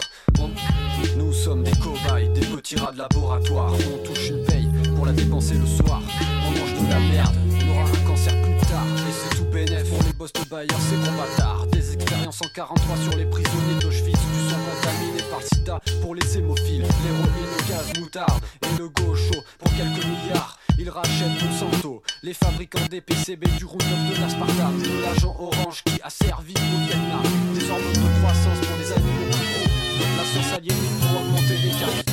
Nous 1.18 1.34
sommes 1.34 1.64
des 1.64 1.72
cobayes, 1.72 2.30
des 2.34 2.46
petits 2.46 2.76
rats 2.76 2.92
de 2.92 2.98
laboratoire. 2.98 3.74
On 3.74 3.98
touche 4.06 4.30
une 4.30 4.46
paye 4.46 4.68
pour 4.96 5.06
la 5.06 5.14
dépenser 5.14 5.56
le 5.56 5.66
soir. 5.66 6.02
On 6.48 6.52
mange 6.52 6.74
de 6.74 6.90
la 6.90 7.00
merde, 7.00 7.36
bénéf 10.24 10.32
pour 10.32 10.32
les 10.32 10.32
boss 10.32 10.34
de 10.34 10.50
bailleurs, 10.50 10.80
ces 10.90 10.96
gros 10.96 11.18
bâtards. 11.18 11.68
Des 11.68 11.94
expériences 11.94 12.42
en 12.42 12.50
43 12.56 12.98
sur 12.98 13.18
les 13.18 13.26
prisonniers 13.26 13.80
d'Auschwitz. 13.82 14.20
Du 14.20 14.50
sang 14.50 14.58
contaminé 14.70 15.24
par 15.30 15.42
sida 15.42 15.80
pour 16.02 16.16
les 16.16 16.38
hémophiles. 16.38 16.82
L'héroïne, 16.82 17.50
le 17.58 17.70
gaz 17.70 18.00
moutarde 18.00 18.44
et 18.62 18.78
le 18.78 18.90
gaucho 18.90 19.36
pour 19.60 19.72
quelques 19.76 20.06
milliards. 20.06 20.60
Ils 20.80 20.90
rachètent 20.90 21.42
Monsanto, 21.44 22.02
les 22.24 22.34
fabricants 22.34 22.88
des 22.90 23.00
PCB, 23.00 23.48
du 23.58 23.66
Roundup, 23.66 24.16
de 24.16 24.22
l'aspartame, 24.22 24.82
de 24.82 25.02
l'agent 25.02 25.36
orange 25.40 25.84
qui 25.86 26.02
a 26.02 26.10
servi 26.10 26.54
au 26.54 26.86
Vietnam, 26.88 27.24
des 27.54 27.70
hormones 27.70 27.94
de 27.94 28.20
croissance 28.20 28.60
pour 28.68 28.78
des 28.78 28.92
animaux 28.92 29.34
la 30.18 30.24
science 30.24 30.54
aliénée 30.58 30.76
pour 31.00 31.22
augmenter 31.22 31.58
les 31.58 31.70
les 31.70 32.13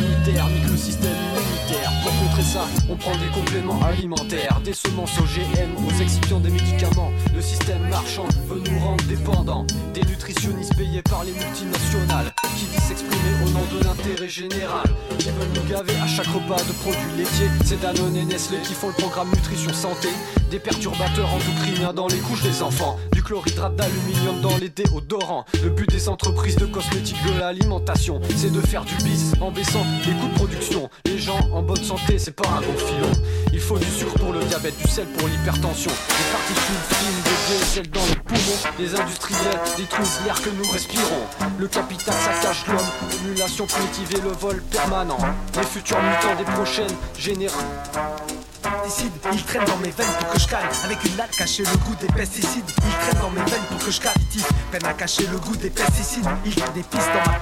phytosanitaires 0.00 0.48
niquent 0.48 0.70
le 0.70 0.76
système 0.76 1.16
immunitaire. 1.36 1.92
Pour 2.02 2.12
contrer 2.18 2.42
ça, 2.42 2.66
on 2.88 2.96
prend 2.96 3.12
des 3.12 3.28
compléments 3.32 3.80
alimentaires, 3.82 4.60
des 4.64 4.72
semences 4.72 5.18
OGM, 5.18 5.76
aux 5.76 6.02
excipients 6.02 6.40
des 6.40 6.50
médicaments. 6.50 7.10
Le 7.34 7.40
système 7.40 7.86
marchand 7.88 8.26
veut 8.48 8.60
nous 8.70 8.78
rendre 8.78 9.04
dépendants, 9.04 9.66
des 9.94 10.02
nutritionnistes 10.02 10.76
payés 10.76 11.02
par 11.02 11.24
les 11.24 11.32
multinationales 11.32 12.32
qui 12.56 12.66
disent 12.66 12.82
s'exprimer 12.82 13.32
au 13.44 13.50
nom 13.50 13.64
de 13.72 13.84
l'intérêt 13.84 14.28
général, 14.28 14.86
qui 15.18 15.28
veulent 15.28 15.54
nous 15.54 15.70
gaver 15.70 15.96
à 16.02 16.06
chaque 16.06 16.26
repas 16.26 16.62
de 16.64 16.72
produits 16.72 17.16
laitiers. 17.16 17.50
C'est 17.64 17.80
Danone 17.80 18.16
et 18.16 18.24
Nestlé 18.24 18.58
qui 18.62 18.74
font 18.74 18.88
le 18.88 18.94
programme 18.94 19.28
Nutrition 19.30 19.72
Santé, 19.72 20.08
des 20.50 20.58
perturbateurs 20.58 21.32
endocriniens 21.32 21.92
dans 21.92 22.08
les 22.08 22.18
couches 22.18 22.42
des 22.42 22.62
enfants, 22.62 22.98
du 23.12 23.22
chlorhydrate 23.22 23.76
d'aluminium 23.76 24.40
dans 24.40 24.56
les 24.58 24.68
déodorants. 24.68 25.44
Le 25.62 25.70
but 25.70 25.88
des 25.88 26.08
entreprises 26.08 26.56
de 26.56 26.66
cosmétiques 26.66 27.22
de 27.26 27.38
l'alimentation, 27.38 28.20
c'est 28.36 28.52
de 28.52 28.60
faire 28.60 28.84
du 28.84 28.94
bis 28.96 29.32
en 29.40 29.50
baissant 29.50 29.84
les 30.06 30.12
coûts 30.12 30.28
de 30.28 30.34
production. 30.34 30.90
Les 31.04 31.18
gens 31.18 31.40
en 31.52 31.62
bonne 31.62 31.82
santé, 31.82 32.18
c'est 32.18 32.34
pas 32.34 32.48
un 32.48 32.60
bon 32.60 32.76
filon. 32.76 33.12
Il 33.52 33.60
faut 33.60 33.78
du 33.78 33.90
sucre 33.90 34.14
pour 34.18 34.32
le 34.32 34.40
diabète, 34.44 34.76
du 34.78 34.88
sel 34.88 35.06
pour 35.18 35.28
l'hypertension, 35.28 35.90
des 35.90 36.30
particules 36.32 36.82
fines 36.88 37.22
de 37.24 37.54
diesel 37.64 37.90
dans 37.90 38.06
les 38.06 38.16
poumons. 38.16 38.58
Les 38.78 38.94
industriels 38.94 39.60
détruisent 39.76 40.20
l'air 40.24 40.40
que 40.40 40.50
nous 40.50 40.70
respirons. 40.70 41.26
Le 41.58 41.68
capital 41.68 42.14
saccage 42.14 42.64
l'homme, 42.68 42.78
l'émulation 43.24 43.66
primitive 43.66 44.20
le 44.24 44.30
vol 44.30 44.62
permanent. 44.70 45.18
Les 45.56 45.62
futurs 45.62 45.98
mutants 46.02 46.36
des 46.36 46.50
prochaines 46.52 46.96
générations. 47.18 47.66
Pesticides, 48.62 49.12
Ils 49.32 49.44
traînent 49.44 49.64
dans 49.64 49.76
mes 49.78 49.90
veines 49.90 50.06
pour 50.18 50.30
que 50.30 50.38
je 50.38 50.48
calme 50.48 50.68
Avec 50.84 51.04
une 51.04 51.16
latte 51.16 51.30
cacher 51.30 51.62
le 51.62 51.76
goût 51.78 51.94
des 52.00 52.06
pesticides 52.08 52.64
Ils 52.68 53.08
traînent 53.08 53.22
dans 53.22 53.30
mes 53.30 53.50
veines 53.50 53.62
pour 53.70 53.78
que 53.78 53.90
je 53.90 54.00
calitive 54.00 54.46
Peine 54.70 54.84
à 54.84 54.92
cacher 54.92 55.26
le 55.26 55.38
goût 55.38 55.56
des 55.56 55.70
pesticides 55.70 56.26
Ils 56.44 56.52
y 56.52 56.54
des 56.74 56.82
pistes 56.82 57.08
dans 57.14 57.32
ma 57.32 57.38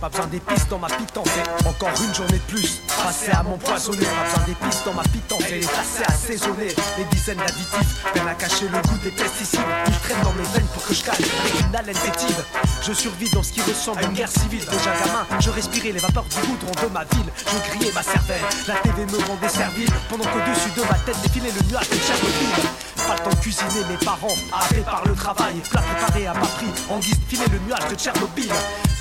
Pas 0.00 0.08
besoin 0.08 0.26
d'épices 0.28 0.68
dans 0.68 0.78
ma 0.78 0.86
pitance. 0.86 1.26
Encore 1.66 1.90
une 2.00 2.14
journée 2.14 2.38
de 2.38 2.52
plus. 2.52 2.82
Passé 3.02 3.32
à 3.32 3.42
m'empoisonner. 3.42 4.06
Pas 4.06 4.24
besoin 4.30 4.44
d'épices 4.46 4.84
dans 4.84 4.94
ma 4.94 5.02
pitance. 5.02 5.42
Elle 5.48 5.64
est 5.64 5.78
assez 5.78 6.04
assaisonnée. 6.06 6.68
Des 6.96 7.04
dizaines 7.10 7.38
d'additifs. 7.38 8.04
Peine 8.14 8.28
à 8.28 8.34
cacher 8.34 8.68
le 8.68 8.80
goût 8.88 8.98
des 9.02 9.10
pesticides. 9.10 9.60
Ils 9.88 9.98
traînent 9.98 10.22
dans 10.22 10.32
mes 10.34 10.46
veines 10.54 10.68
pour 10.72 10.86
que 10.86 10.94
je 10.94 11.02
cale 11.02 11.16
une 11.18 11.74
haleine 11.74 11.96
fétide. 11.96 12.44
Je 12.80 12.92
survis 12.92 13.28
dans 13.30 13.42
ce 13.42 13.52
qui 13.52 13.60
ressemble 13.62 14.04
à 14.04 14.06
une 14.06 14.12
guerre 14.12 14.30
civile. 14.30 14.64
Déjà 14.70 14.92
gamin, 15.04 15.26
je 15.40 15.50
respirais 15.50 15.90
les 15.90 15.98
vapeurs 15.98 16.26
du 16.26 16.46
goudron 16.46 16.86
de 16.86 16.92
ma 16.92 17.02
ville. 17.02 17.30
Je 17.36 17.70
grillais 17.70 17.92
ma 17.92 18.04
cervelle. 18.04 18.42
La 18.68 18.76
TV 18.76 19.04
me 19.04 19.18
rendait 19.26 19.48
servile. 19.48 19.90
Pendant 20.08 20.24
qu'au-dessus 20.26 20.70
de 20.76 20.82
ma 20.82 20.94
tête 21.02 21.20
défilait 21.22 21.50
le 21.50 21.66
nuage 21.66 21.90
de 21.90 21.96
Tchernobyl. 21.96 22.70
Pas 23.08 23.14
le 23.14 23.22
temps 23.24 23.30
de 23.30 23.42
cuisiner 23.42 23.82
mes 23.90 24.04
parents, 24.04 24.36
happés 24.52 24.82
par 24.82 25.04
le 25.06 25.14
travail. 25.14 25.54
Plat 25.70 25.82
préparé 25.82 26.26
à 26.28 26.34
bas 26.34 26.46
prix, 26.56 26.70
en 26.88 26.98
guise 26.98 27.18
de 27.18 27.24
filer 27.28 27.46
le 27.50 27.58
nuage 27.66 27.88
de 27.90 27.94
Tchernobyl. 27.96 28.50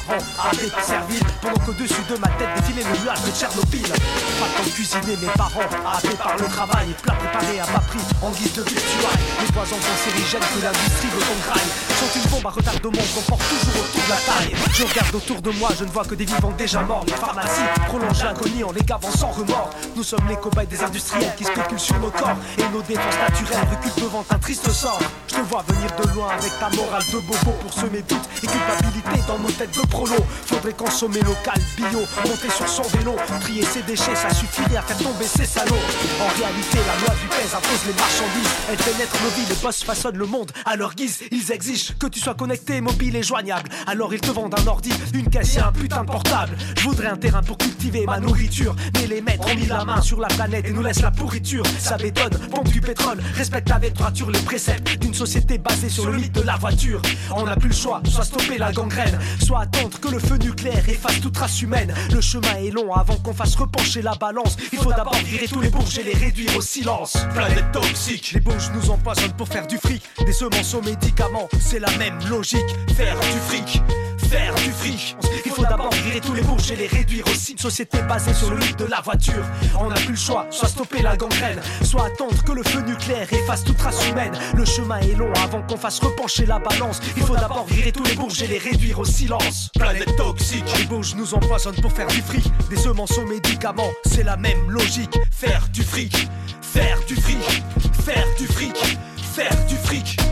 Grand, 0.08 0.18
happé, 0.38 0.70
servile, 0.84 1.24
pendant 1.41 1.60
qu'au-dessus 1.65 2.04
de 2.10 2.18
ma 2.18 2.28
tête 2.38 2.50
défilait 2.56 2.84
le 2.84 3.04
nuage 3.04 3.22
de 3.24 3.32
Tchernobyl. 3.32 3.82
Pas 3.89 4.63
de 4.63 4.70
cuisiner 4.70 5.18
mes 5.18 5.34
parents, 5.34 5.70
happés 5.94 6.15
par 6.18 6.38
le 6.38 6.46
travail. 6.46 6.94
Plat 7.02 7.13
préparé 7.13 7.60
à 7.60 7.65
bas 7.65 7.84
prix, 7.88 8.00
en 8.22 8.30
guise 8.30 8.54
de 8.54 8.62
victuailles. 8.62 9.26
Les 9.41 9.52
poisons 9.52 9.78
cancérigènes 9.78 10.41
que 10.41 10.63
l'industrie 10.63 11.10
veut 11.10 11.26
qu'on 11.26 11.50
graille 11.50 11.72
sont 11.96 12.20
une 12.20 12.30
bombe 12.30 12.46
à 12.46 12.50
retardement 12.50 13.04
qu'on 13.15 13.22
porte 13.22 13.44
toujours 13.50 13.82
autour 13.82 14.04
de 14.04 14.10
la 14.10 14.18
taille. 14.18 14.54
Je 14.74 14.84
regarde 14.84 15.15
autour 15.15 15.41
de 15.41 15.52
moi, 15.52 15.70
je 15.78 15.84
ne 15.86 15.89
vois 15.89 16.04
que 16.04 16.15
des 16.15 16.26
vivants 16.26 16.54
déjà 16.58 16.82
morts. 16.82 17.06
Les 17.08 17.13
pharmacies 17.13 17.70
prolongent 17.88 18.24
l'agonie 18.24 18.63
en 18.63 18.72
les 18.72 18.82
gavant 18.82 19.12
sans 19.12 19.32
remords. 19.32 19.70
Nous 19.96 20.04
sommes 20.04 20.28
les 20.30 20.36
cobayes 20.36 20.68
des 20.68 20.84
industriels 20.84 21.34
qui 21.38 21.46
spéculent 21.46 21.80
sur 21.80 21.98
nos 22.00 22.12
corps 22.12 22.38
et 22.58 22.68
nos 22.74 22.82
défenses 22.82 23.18
naturelles 23.28 23.68
reculent 23.72 24.04
devant 24.04 24.26
un 24.30 24.39
triste 24.39 24.70
sort. 24.70 25.00
Je 25.28 25.36
te 25.36 25.41
vois 25.41 25.63
venir 25.68 25.89
de 25.98 26.13
loin 26.13 26.30
avec 26.30 26.52
ta 26.60 26.70
morale 26.70 27.04
de 27.12 27.18
bobo 27.20 27.52
pour 27.62 27.74
semer 27.74 28.04
doute 28.08 28.30
et 28.44 28.48
culpabilité 28.48 29.22
dans 29.28 29.39
nos 29.39 29.50
têtes 29.50 29.76
de 29.76 29.94
prolo. 29.95 30.15
Faudrait 30.45 30.73
consommer 30.73 31.21
local, 31.21 31.60
bio, 31.77 32.01
monter 32.25 32.49
sur 32.49 32.67
son 32.67 32.84
vélo, 32.97 33.15
trier 33.41 33.63
ses 33.63 33.81
déchets, 33.84 34.15
ça 34.15 34.29
suffirait 34.34 34.77
à 34.77 34.81
faire 34.81 34.97
tomber 34.97 35.25
ces 35.25 35.45
salauds. 35.45 35.86
En 36.21 36.29
réalité, 36.38 36.77
la 36.77 36.95
loi 37.01 37.15
du 37.21 37.27
pèse 37.27 37.53
impose 37.55 37.86
les 37.88 37.93
marchandises. 37.93 38.53
Elle 38.69 38.77
pénètre 38.77 39.15
nos 39.23 39.29
vies, 39.29 39.47
les 39.49 39.55
boss 39.55 39.84
façonnent 39.84 40.17
le 40.17 40.25
monde 40.25 40.51
à 40.65 40.75
leur 40.75 40.93
guise. 40.95 41.19
Ils 41.31 41.51
exigent 41.51 41.93
que 41.97 42.08
tu 42.08 42.19
sois 42.19 42.36
connecté, 42.36 42.81
mobile 42.81 43.15
et 43.15 43.23
joignable. 43.23 43.69
Alors 43.88 44.13
ils 44.13 44.21
te 44.21 44.31
vendent 44.31 44.55
un 44.60 44.67
ordi, 44.67 44.91
une 45.13 45.29
caisse 45.29 45.55
et 45.55 45.62
un 45.62 45.71
putain 45.71 46.03
de 46.03 46.12
portable. 46.12 46.58
Je 46.77 46.84
voudrais 46.84 47.08
un 47.08 47.17
terrain 47.17 47.41
pour 47.41 47.58
cultiver 47.58 48.05
ma 48.05 48.19
nourriture, 48.19 48.75
mais 48.95 49.08
les 49.08 49.21
maîtres 49.21 49.47
ont 49.47 49.55
mis 49.55 49.65
la 49.65 49.86
main 49.86 50.01
sur 50.01 50.19
la 50.19 50.27
planète 50.27 50.65
et 50.67 50.71
nous 50.71 50.84
laissent 50.84 51.01
la 51.01 51.12
pourriture. 51.12 51.63
Ça 51.79 51.97
bétonne, 51.97 52.38
pompe 52.51 52.69
du 52.69 52.81
pétrole, 52.81 53.19
respecte 53.36 53.71
avec 53.71 53.93
droiture 53.93 54.29
les 54.29 54.39
préceptes 54.39 54.99
d'une 54.99 55.13
société 55.13 55.58
basée 55.58 55.89
sur 55.89 56.05
le 56.10 56.17
mythe 56.17 56.34
de 56.34 56.41
la 56.41 56.58
voiture. 56.58 57.01
On 57.36 57.45
n'a 57.45 57.55
plus 57.55 57.69
le 57.69 57.75
choix, 57.75 58.01
soit 58.10 58.25
stopper 58.25 58.58
la 58.58 58.71
gangrène, 58.71 59.17
soit 59.39 59.62
attendre 59.62 59.85
que 59.89 60.08
le 60.10 60.19
feu 60.19 60.38
nucléaire 60.38 60.88
efface 60.89 61.21
toute 61.21 61.34
trace 61.34 61.62
humaine. 61.62 61.93
Le 62.13 62.21
chemin 62.21 62.56
est 62.58 62.71
long 62.71 62.93
avant 62.93 63.17
qu'on 63.17 63.34
fasse 63.34 63.56
repencher 63.56 64.02
la 64.02 64.15
balance. 64.15 64.58
Il 64.74 64.80
faut 64.80 64.91
d'abord 64.91 65.15
virer 65.15 65.48
tous 65.48 65.62
les 65.62 65.69
bourges 65.69 65.98
et 66.00 66.04
les 66.04 66.13
réduire 66.13 66.56
au 66.58 66.62
silence. 66.62 67.17
Planète 67.34 67.71
toxique, 67.71 68.32
les 68.34 68.39
bourges 68.39 68.71
nous 68.74 68.89
empoisonnent 68.89 69.34
pour 69.34 69.48
faire 69.48 69.67
du 69.67 69.78
fric. 69.78 70.02
Des 70.26 70.34
semences 70.34 70.74
aux 70.74 70.82
médicaments, 70.82 71.48
c'est 71.60 71.80
la 71.80 71.91
même 71.98 72.17
logique. 72.30 72.65
Faire 72.95 73.19
du 73.19 73.39
fric. 73.48 73.82
Faire 74.17 74.56
du 74.56 74.71
fric. 74.71 75.15
Il 75.45 75.51
faut 75.51 75.63
d'abord 75.63 75.91
virer 75.91 76.19
tous 76.19 76.34
les 76.34 76.41
bourges 76.41 76.71
et 76.71 76.75
les 76.75 76.88
réduire 76.88 77.25
aussi. 77.28 77.54
Une 77.54 77.58
société 77.58 78.01
basée 78.04 78.34
sur 78.34 78.49
le 78.49 78.58
de 78.78 78.86
la 78.86 79.01
voiture. 79.01 79.43
On 79.80 79.89
n'a 79.89 79.95
plus 79.95 80.12
le 80.12 80.15
choix, 80.15 80.47
soit 80.49 80.67
stopper 80.67 81.01
la 81.01 81.15
gangrène, 81.15 81.62
soit 81.84 82.06
attendre 82.06 82.43
que 82.43 82.51
le 82.51 82.63
feu 82.63 82.82
nucléaire 82.82 83.32
efface 83.32 83.63
toute 83.63 83.78
trace 83.78 84.08
humaine. 84.10 84.34
Le 84.56 84.65
chemin 84.65 84.99
est 84.99 85.15
long 85.15 85.32
avant 85.43 85.62
qu'on 85.62 85.78
fasse 85.78 85.99
repencher 85.99 86.45
la 86.45 86.60
balance. 86.60 86.99
Il 87.15 87.23
faut 87.23 87.36
d'abord 87.36 87.65
virer 87.67 87.91
tous 87.91 88.04
les 88.04 88.15
bourges 88.15 88.41
et 88.41 88.47
les 88.47 88.58
réduire 88.58 88.99
au 88.99 89.06
silence. 89.06 89.69
Planète 89.78 90.15
toxique, 90.15 90.65
les 90.78 90.86
bourges 90.86 91.15
nous 91.15 91.34
empoisonnent 91.34 91.82
pour 91.82 91.91
faire 91.91 92.08
du 92.08 92.21
fric. 92.21 92.45
Des 92.69 92.78
semences 92.78 93.17
aux 93.17 93.25
médicaments, 93.25 93.91
c'est 94.06 94.23
la 94.23 94.38
même 94.38 94.69
logique. 94.69 95.17
Faire 95.32 95.67
du 95.71 95.84
fric, 95.84 96.28
faire 96.62 96.99
du 97.08 97.15
fric, 97.15 97.38
faire 97.43 97.56
du 97.56 97.65
fric. 97.65 97.95
Faire 98.06 98.28
du 98.38 98.45
fric, 98.45 98.97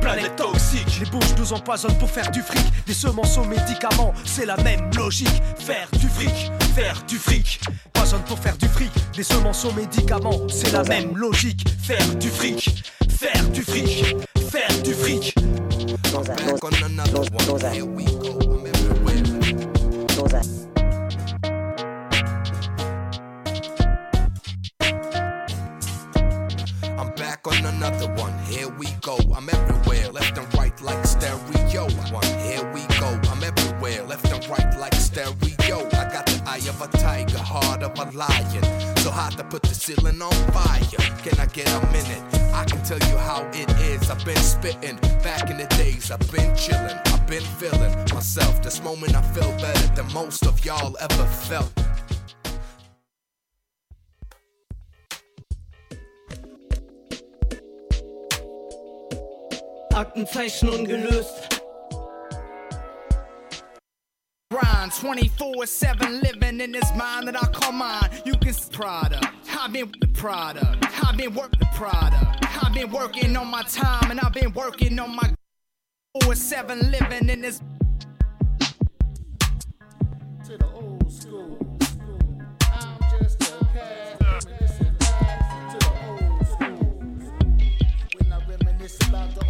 planète 0.02 0.36
toxique. 0.36 1.00
Les 1.00 1.10
bourges 1.10 1.36
nous 1.38 1.54
empoisonnent 1.54 1.98
pour 1.98 2.10
faire 2.10 2.30
du 2.32 2.42
fric. 2.42 2.63
Des 2.86 2.94
semences 2.94 3.38
aux 3.38 3.44
médicaments, 3.44 4.13
c'est 4.26 4.46
la 4.46 4.58
même 4.58 4.89
logique. 4.96 5.42
Faire 5.58 5.88
du 6.00 6.08
fric, 6.08 6.52
faire 6.76 7.04
du 7.08 7.18
fric. 7.18 7.62
Poisonne 7.92 8.24
pour 8.24 8.39
faire 8.39 8.58
du 8.58 8.68
fric. 8.68 8.92
Des 9.16 9.24
semences 9.24 9.66
aux 9.66 9.74
médicaments, 9.74 10.48
c'est 10.50 10.72
la 10.72 10.84
même 10.84 11.18
logique. 11.18 11.66
Faire 11.82 12.16
du 12.16 12.30
fric, 12.30 12.84
faire 13.10 13.50
du 13.50 13.62
fric, 13.62 14.16
faire 14.52 14.84
du 14.84 14.94
fric. 14.94 15.36
Back 27.43 27.60
on 27.60 27.65
another 27.65 28.08
one. 28.13 28.38
Here 28.45 28.69
we 28.69 28.88
go. 29.01 29.17
I'm 29.36 29.49
everywhere, 29.49 30.12
left 30.12 30.38
and 30.38 30.53
right 30.56 30.79
like 30.82 31.06
stereo. 31.06 31.89
One. 32.12 32.23
Here 32.39 32.71
we 32.73 32.82
go. 32.99 33.19
I'm 33.29 33.43
everywhere, 33.43 34.03
left 34.03 34.32
and 34.32 34.47
right 34.47 34.77
like 34.77 34.93
stereo. 34.95 35.88
I 35.93 36.10
got 36.12 36.25
the 36.25 36.41
eye 36.45 36.62
of 36.69 36.82
a 36.82 36.88
tiger, 36.97 37.38
heart 37.38 37.84
of 37.84 37.97
a 37.97 38.17
lion. 38.17 38.63
So 38.97 39.12
hot 39.12 39.38
to 39.38 39.43
put 39.43 39.63
the 39.63 39.73
ceiling 39.75 40.21
on 40.21 40.32
fire. 40.51 40.79
Can 41.23 41.39
I 41.39 41.45
get 41.47 41.67
a 41.69 41.86
minute? 41.91 42.53
I 42.53 42.65
can 42.65 42.84
tell 42.84 42.99
you 43.10 43.17
how 43.17 43.47
it 43.53 43.69
is. 43.82 44.10
I've 44.10 44.23
been 44.25 44.36
spitting 44.38 44.97
back 45.23 45.49
in 45.49 45.58
the 45.58 45.67
days. 45.77 46.12
I've 46.12 46.32
been 46.32 46.56
chilling. 46.56 46.97
I've 47.06 47.27
been 47.27 47.43
feeling 47.60 47.95
myself. 48.13 48.62
This 48.62 48.82
moment 48.84 49.15
I 49.15 49.21
feel 49.34 49.51
better 49.58 49.88
than 49.95 50.12
most 50.13 50.45
of 50.45 50.63
y'all 50.65 50.95
ever 50.99 51.25
felt. 51.25 51.83
Aktenzeichen 59.93 60.69
ungelöst. 60.69 61.62
Grind 64.51 64.91
24 65.01 65.65
7 65.65 66.21
living 66.21 66.62
in 66.62 66.71
this 66.71 66.91
mind 66.95 67.27
that 67.27 67.36
I 67.36 67.47
call 67.47 67.71
mine. 67.71 68.10
You 68.25 68.34
can 68.38 68.53
Prada. 68.71 69.19
I've 69.60 69.71
been 69.71 69.88
with 69.88 69.99
the 70.01 70.08
Prada. 70.08 70.77
I've 71.03 71.17
been 71.17 71.34
working 71.34 71.60
the 71.60 71.67
Prada. 71.75 72.38
I've 72.62 72.73
been 72.73 72.91
working 72.91 73.38
on 73.38 73.47
my 73.47 73.63
time 73.63 74.12
and 74.12 74.19
I've 74.19 74.34
been 74.34 74.53
working 74.53 74.99
on 74.99 75.15
my 75.15 75.29
4 76.23 76.36
7 76.36 76.91
living 76.91 77.29
in 77.29 77.41
this. 77.41 77.62
to 80.45 80.58
the 80.58 80.67
old 80.73 81.12
school. 81.12 81.77
I'm 82.73 82.97
just 83.19 83.41
a 83.41 83.58
to 85.69 85.77
the 85.79 85.91
old 86.08 86.47
school. 86.47 87.03
When 88.17 88.32
I 88.32 88.38
reminisce 88.47 88.97
about 89.08 89.34
the 89.36 89.42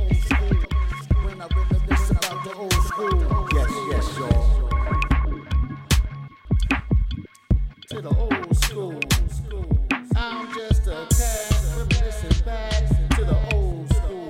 old 8.75 9.31
school. 9.31 9.87
I'm 10.15 10.53
just 10.53 10.87
a 10.87 11.07
cat 11.09 11.63
reminiscing 11.77 12.45
back 12.45 12.87
to 13.15 13.25
the 13.25 13.37
old 13.53 13.89
school. 13.89 14.29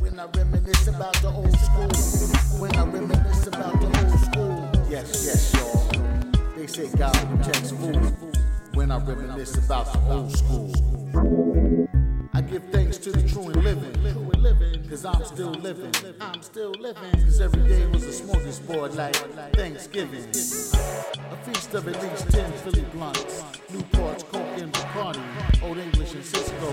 When 0.00 0.18
I 0.18 0.26
reminisce 0.26 0.88
about 0.88 1.14
the 1.14 1.28
old 1.28 1.56
school. 1.58 2.60
When 2.60 2.76
I 2.76 2.84
reminisce 2.84 3.46
about 3.46 3.80
the 3.80 3.86
old 3.86 4.20
school. 4.20 4.70
Yes, 4.90 5.24
yes, 5.24 5.54
y'all. 5.54 6.52
They 6.56 6.66
say 6.66 6.88
God 6.96 7.14
protects 7.14 7.70
fools. 7.70 8.12
When 8.74 8.90
I 8.90 8.98
reminisce 8.98 9.56
about 9.64 9.92
the 9.92 10.00
old 10.10 10.36
school. 10.36 11.88
I 12.34 12.42
give 12.42 12.64
thanks 12.70 12.98
to 12.98 13.12
the 13.12 13.26
true 13.28 13.48
and 13.48 13.62
living. 13.62 14.25
Cause 14.88 15.04
I'm 15.04 15.24
still 15.24 15.50
living. 15.50 15.92
I'm 16.20 16.40
still 16.42 16.70
living. 16.70 17.10
Cause 17.24 17.40
every 17.40 17.62
day 17.68 17.86
was 17.86 18.04
a 18.04 18.22
smorgasbord 18.22 18.94
like 18.94 19.16
Thanksgiving. 19.54 20.24
A 20.28 21.36
feast 21.44 21.74
of 21.74 21.88
at 21.88 22.00
least 22.00 22.30
10 22.30 22.52
Philly 22.52 22.84
blunts. 22.92 23.42
Newports, 23.72 24.22
Coke, 24.24 24.58
and 24.58 24.72
Bacardi. 24.72 25.62
Old 25.64 25.78
English 25.78 26.14
and 26.14 26.24
Cisco. 26.24 26.70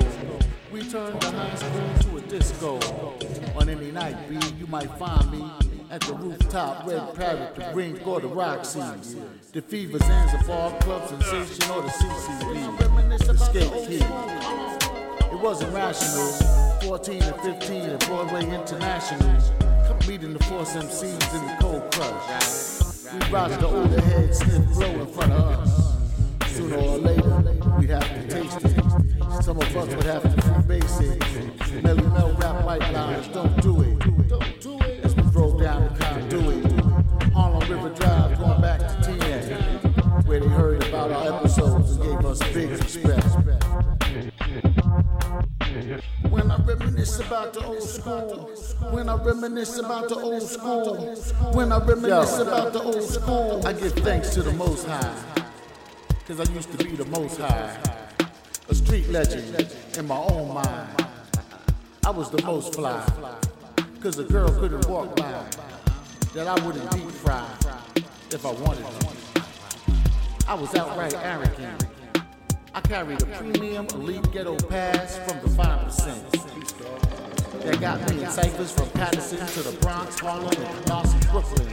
We 0.71 0.87
turned 0.87 1.19
the 1.21 1.31
high 1.31 1.55
school 1.55 2.11
to 2.11 2.17
a 2.17 2.21
disco. 2.29 2.79
On 3.57 3.67
any 3.67 3.89
night, 3.89 4.29
B, 4.29 4.37
you 4.59 4.67
might 4.67 4.91
find 4.99 5.31
me 5.31 5.51
at 5.89 6.01
the 6.01 6.13
rooftop, 6.13 6.85
Red 6.85 7.15
Parrot, 7.15 7.55
the 7.55 7.71
Green 7.73 7.99
or 8.05 8.21
the 8.21 8.27
Roxy's. 8.27 9.15
The 9.53 9.61
Fever, 9.61 9.97
Zanzibar, 9.97 10.77
Club 10.81 11.09
Sensation, 11.09 11.71
or 11.71 11.81
the 11.81 11.89
CCB. 11.89 13.17
The 13.25 13.37
Skate 13.37 13.87
Key. 13.87 15.35
It 15.35 15.39
wasn't 15.41 15.73
rational. 15.73 16.62
14 16.83 17.23
and 17.23 17.59
15 17.59 17.81
at 17.81 18.05
Broadway 18.07 18.43
International. 18.43 19.41
Meeting 20.05 20.33
the 20.33 20.43
Force 20.43 20.75
MCs 20.75 21.39
in 21.39 21.47
the 21.47 21.57
Cold 21.61 21.89
Crush. 21.93 23.13
We 23.13 23.31
rocked 23.31 23.59
the 23.61 23.67
older 23.67 24.01
head 24.01 24.35
sniff 24.35 24.65
blow 24.73 24.89
in 24.89 25.07
front 25.07 25.31
of 25.31 25.59
us. 25.59 26.51
Sooner 26.51 26.75
or 26.75 26.97
later, 26.97 27.41
we'd 27.79 27.89
have 27.89 28.03
to 28.03 28.27
taste 28.27 28.65
it. 28.65 29.43
Some 29.43 29.61
of 29.61 29.77
us 29.77 29.95
would 29.95 30.03
have 30.03 30.23
to 30.23 30.41
freebase 30.41 31.01
it. 31.01 31.19
Melle 31.83 32.11
Mel 32.11 32.33
rap 32.33 32.65
white 32.65 32.91
lines, 32.91 33.29
don't 33.29 33.61
do 33.61 33.81
it. 33.81 33.99
Don't 34.27 34.61
do 34.61 34.71
it. 34.71 34.72
School. 48.03 48.49
When 48.91 49.09
I 49.09 49.15
reminisce 49.15 49.77
about 49.79 50.09
the 50.09 50.15
old 50.15 50.41
school. 50.41 51.15
When 51.53 51.71
I 51.71 51.77
reminisce 51.77 52.39
about 52.39 52.73
the 52.73 52.81
old 52.81 53.03
school. 53.03 53.65
I 53.65 53.73
give 53.73 53.93
thanks 53.93 54.33
to 54.33 54.43
the 54.43 54.51
Most 54.53 54.87
High. 54.87 55.45
Cause 56.27 56.39
I 56.39 56.51
used 56.53 56.71
to 56.71 56.83
be 56.83 56.95
the 56.95 57.05
Most 57.05 57.39
High. 57.39 57.77
A 58.69 58.75
street 58.75 59.09
legend 59.09 59.67
in 59.97 60.07
my 60.07 60.17
own 60.17 60.53
mind. 60.53 61.05
I 62.05 62.09
was 62.09 62.29
the 62.29 62.41
most 62.43 62.75
fly. 62.75 63.05
Cause 64.01 64.19
a 64.19 64.23
girl 64.23 64.49
couldn't 64.49 64.87
walk 64.87 65.15
by 65.15 65.45
that 66.33 66.47
I 66.47 66.65
wouldn't 66.65 66.89
deep 66.91 67.09
fry 67.11 67.47
if 68.31 68.45
I 68.45 68.51
wanted 68.51 68.85
to. 68.85 69.43
I 70.47 70.55
was 70.55 70.73
outright 70.75 71.13
arrogant. 71.23 71.92
I 72.75 72.81
carried 72.81 73.21
a 73.21 73.25
premium 73.27 73.85
elite 73.93 74.31
ghetto 74.31 74.55
pass 74.55 75.19
from 75.19 75.39
the 75.41 75.49
5%. 75.49 77.61
That 77.61 77.79
got 77.79 78.09
me 78.09 78.23
in 78.23 78.31
ciphers 78.31 78.71
from 78.71 78.89
Paterson 78.89 79.45
to 79.45 79.61
the 79.69 79.77
Bronx, 79.77 80.19
Harlem, 80.19 80.51
and 80.51 80.87
Nazi, 80.87 81.19
Brooklyn. 81.29 81.67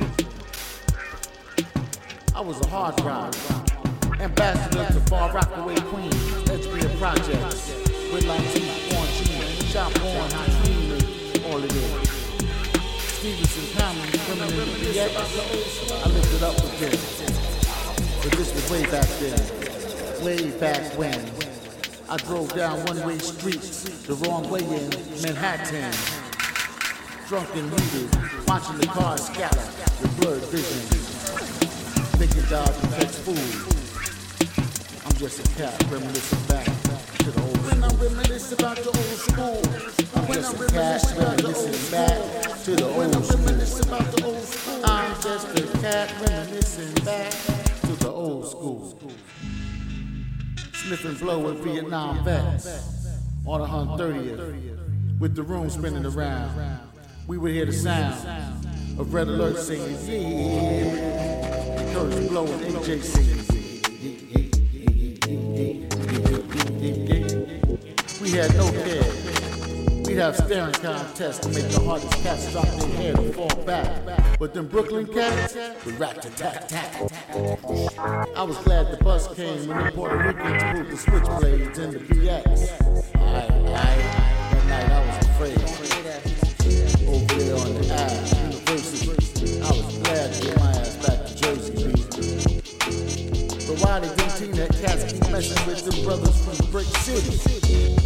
I 2.35 2.43
was 2.43 2.61
a 2.61 2.69
hard 2.69 3.01
rock. 3.01 3.35
Ambassador 4.21 4.87
to 4.93 5.01
Far 5.09 5.33
Rockaway 5.33 5.81
Queens, 5.89 6.51
Edgefield 6.51 6.93
Projects, 6.99 7.71
with 8.13 8.25
Latif, 8.25 8.91
Born 8.91 9.09
G, 9.09 9.25
Shop 9.69 9.91
Born, 10.01 10.31
Hakeem, 10.31 10.99
all 11.47 11.57
of 11.57 11.65
it. 11.65 12.09
Stevenson, 13.01 13.65
Common, 13.79 14.07
Criminal, 14.19 14.67
BX, 14.77 15.17
I 16.05 16.07
lifted 16.11 16.43
up 16.43 16.57
with 16.57 16.79
this. 16.79 17.23
But 18.23 18.33
this 18.33 18.53
was 18.53 18.69
way 18.71 18.83
back 18.91 19.09
then, 19.19 19.60
way 20.23 20.51
back 20.59 20.83
when. 20.99 21.19
I 22.09 22.17
drove 22.19 22.53
down 22.55 22.79
one-way 22.87 23.19
streets 23.19 23.85
the 24.07 24.15
wrong 24.15 24.49
way 24.51 24.61
in 24.61 24.91
Manhattan. 25.23 25.93
Drunk 27.29 27.49
and 27.55 27.71
heated, 27.71 28.11
watching 28.47 28.79
the 28.79 28.87
cars 28.87 29.27
scatter 29.27 29.61
with 30.03 30.21
blurred 30.21 30.43
vision. 30.51 30.83
Thinking 32.19 32.45
dog 32.51 32.69
affects 32.69 33.19
food. 33.21 33.37
I'm 35.07 35.17
just 35.17 35.39
a 35.39 35.55
cat 35.55 35.83
reminiscing 35.91 36.47
back 36.49 36.67
to 36.67 37.31
the 37.31 37.41
old 37.41 37.57
When 37.65 37.85
I 37.85 37.89
reminisce 37.95 38.53
about 38.53 38.77
the 38.77 38.89
old 38.89 39.19
school. 39.25 39.63
I'm 40.17 40.27
just 40.33 40.55
a 40.61 40.67
cat 40.73 41.15
reminiscing 41.17 41.91
back 41.91 42.19
to 42.65 42.77
the 42.77 42.87
old 42.87 43.25
school. 43.25 44.81
I'm 44.85 45.15
just 45.23 45.49
a 45.57 45.79
cat 45.79 46.13
reminiscing 46.21 47.05
back 47.05 47.33
to 47.83 47.93
the 47.97 48.11
old 48.11 48.49
school. 48.49 48.97
Sniff 50.91 51.05
and 51.05 51.19
blow 51.21 51.39
with 51.39 51.63
Vietnam 51.63 52.25
vets 52.25 52.67
on 53.47 53.61
130th 53.61 55.21
with 55.21 55.37
the 55.37 55.43
room 55.45 55.71
spinning 55.71 56.05
around. 56.05 56.81
We 57.29 57.39
would 57.39 57.53
hear 57.53 57.67
the 57.67 57.73
sound 57.73 58.67
of 58.99 59.15
red 59.15 59.29
alert 59.29 59.57
saying, 59.59 59.83
yeah. 60.09 61.95
Kurtis 61.95 62.29
blowing 62.29 62.59
AJ 62.59 63.05
We 68.21 68.31
had 68.33 68.53
no 68.57 68.73
care. 68.73 69.20
Have 70.21 70.37
staring 70.37 70.75
contests 70.75 71.39
to 71.39 71.49
make 71.49 71.67
the 71.71 71.81
hardest 71.81 72.13
cats 72.23 72.53
drop 72.53 72.67
their 72.67 72.89
head 72.89 73.19
or 73.19 73.33
fall 73.33 73.65
back. 73.65 74.39
But 74.39 74.53
them 74.53 74.69
Brooklyn 74.69 75.07
cats, 75.07 75.57
we 75.87 75.93
rat 75.93 76.21
to 76.21 76.29
tat 76.33 76.69
tat. 76.69 76.95
I 78.37 78.43
was 78.43 78.59
glad 78.59 78.93
the 78.93 79.03
bus 79.03 79.35
came 79.35 79.67
when 79.67 79.83
the 79.83 79.93
Puerto 79.93 80.19
Ricans 80.19 80.63
pulled 80.63 80.89
the 80.89 80.97
switchblades 80.97 81.79
in 81.79 81.93
the 81.93 82.01
BX. 82.01 82.71
I, 83.17 83.19
I, 83.19 83.97
that 84.53 84.67
night 84.67 84.91
I 84.93 85.07
was 85.07 85.17
afraid. 85.27 85.57
Over 87.09 87.35
there 87.37 87.57
on 87.57 87.73
the 87.81 87.85
Ave, 87.95 88.37
University, 88.43 89.63
I 89.63 89.71
was 89.71 89.99
glad 90.01 90.35
to 90.35 90.41
get 90.45 90.59
my 90.59 90.71
ass 90.73 90.97
back 90.97 91.25
to 91.29 91.35
Jersey 91.35 91.73
Beach. 91.73 92.05
But 93.67 93.77
why 93.83 94.01
they 94.01 94.09
think 94.29 94.55
that 94.57 94.71
cats 94.83 95.11
keep 95.11 95.31
messing 95.31 95.67
with 95.67 95.83
them 95.83 96.05
brothers 96.05 96.37
from 96.45 96.71
Brick 96.71 96.85
City? 96.99 98.00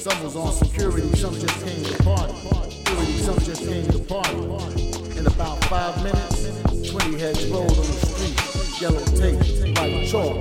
Some 0.00 0.22
was 0.24 0.34
on 0.34 0.50
security, 0.54 1.14
some 1.14 1.34
just 1.34 1.62
came 1.62 1.84
to 1.84 2.02
party. 2.02 2.32
Some 3.18 3.38
just 3.40 3.68
came 3.68 3.86
to 3.88 3.98
party. 3.98 4.32
In 5.18 5.26
about 5.26 5.62
five 5.66 6.02
minutes, 6.02 6.90
20 6.90 7.18
heads 7.18 7.46
rolled 7.48 7.70
on 7.70 7.76
the 7.76 7.92
street, 8.08 8.80
yellow 8.80 9.04
tape, 9.04 9.36
white 9.76 10.08
chalk, 10.08 10.36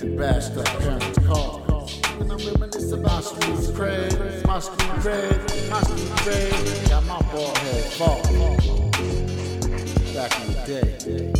and 0.00 0.16
bashed 0.16 0.52
up 0.52 0.64
parents' 0.78 1.18
cars. 1.26 2.00
And 2.20 2.30
I 2.30 2.36
reminisce 2.36 2.92
about 2.92 3.24
street 3.24 3.74
cred, 3.74 4.46
my 4.46 4.60
street 4.60 4.90
cred, 5.02 5.70
my 5.70 5.80
street 5.82 6.08
cred, 6.22 6.88
got 6.90 7.04
my 7.06 7.20
ball 7.32 7.52
head 7.56 7.84
fall. 7.94 8.22
Back 10.14 10.30
in 10.40 10.46
the 10.52 10.62
day. 10.68 11.32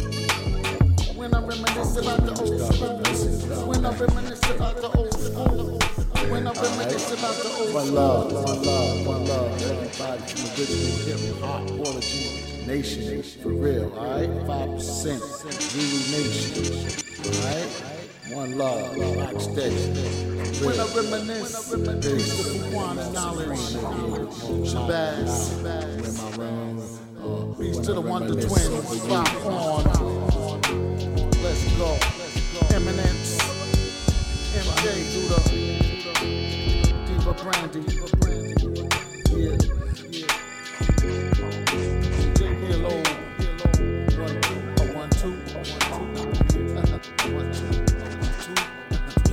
When 1.14 1.32
I 1.34 1.38
reminisce 1.38 1.96
about 1.98 2.26
the 2.26 2.34
old 2.42 2.58
school, 2.74 3.68
when 3.68 3.86
I 3.86 3.96
reminisce 3.96 4.50
about 4.50 4.76
the 4.78 4.90
old 4.90 5.14
school. 5.14 5.83
When 6.30 6.46
I 6.46 6.52
reminisce 6.52 7.12
about 7.12 7.34
the 7.36 7.50
old 7.58 7.74
One 7.74 7.94
love, 7.94 8.32
one 8.32 8.62
love, 8.62 9.06
one 9.06 9.24
love. 9.26 9.62
Everybody 9.62 10.22
from 10.22 10.40
the 10.42 10.48
original 10.58 11.16
hip 11.18 11.40
hop 11.40 11.66
quality 11.66 12.66
nation, 12.66 13.22
for 13.22 13.50
real, 13.50 13.92
alright? 13.96 14.30
5% 14.30 15.20
Zulu 15.60 15.98
Nation, 16.16 16.64
alright? 17.26 17.70
One 18.32 18.56
love, 18.56 18.96
rock 19.18 19.40
steady. 19.40 19.74
When 20.64 20.80
I 20.80 20.86
reminisce, 20.94 21.74
peace 21.74 21.88
uh, 21.88 21.92
to 21.92 22.08
Fuquan 22.16 22.98
and 22.98 23.12
knowledge. 23.12 23.58
Shabazz, 24.64 25.34
peace 27.58 27.78
to 27.86 27.92
the 27.92 28.00
Wonder 28.00 28.34
Twins. 28.34 29.02
On. 29.10 29.24
Let's 31.42 31.64
go. 31.76 31.98
Eminence. 32.74 33.38
MJ 34.54 34.84
through 35.10 35.28
the 35.28 35.83
Brandy. 37.44 37.80
Yeah. 39.28 39.58
J. 42.32 42.48
Milo. 42.56 42.94
One, 44.94 45.10
two, 45.10 45.36
one, 45.52 45.68
two, 45.68 46.64
one, 47.34 47.48
two. 47.52 47.74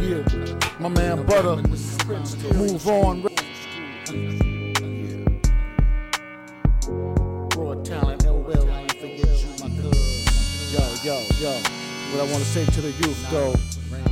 Yeah. 0.01 0.27
My 0.81 0.89
man 0.89 1.25
Butter. 1.25 1.55
Move 2.53 2.87
on. 2.89 3.21
Yo, 10.69 10.83
yo, 11.01 11.15
yo. 11.39 11.53
What 12.11 12.19
I 12.19 12.25
want 12.29 12.43
to 12.43 12.45
say 12.45 12.65
to 12.65 12.81
the 12.81 12.91
youth, 12.91 13.31
though, 13.31 13.55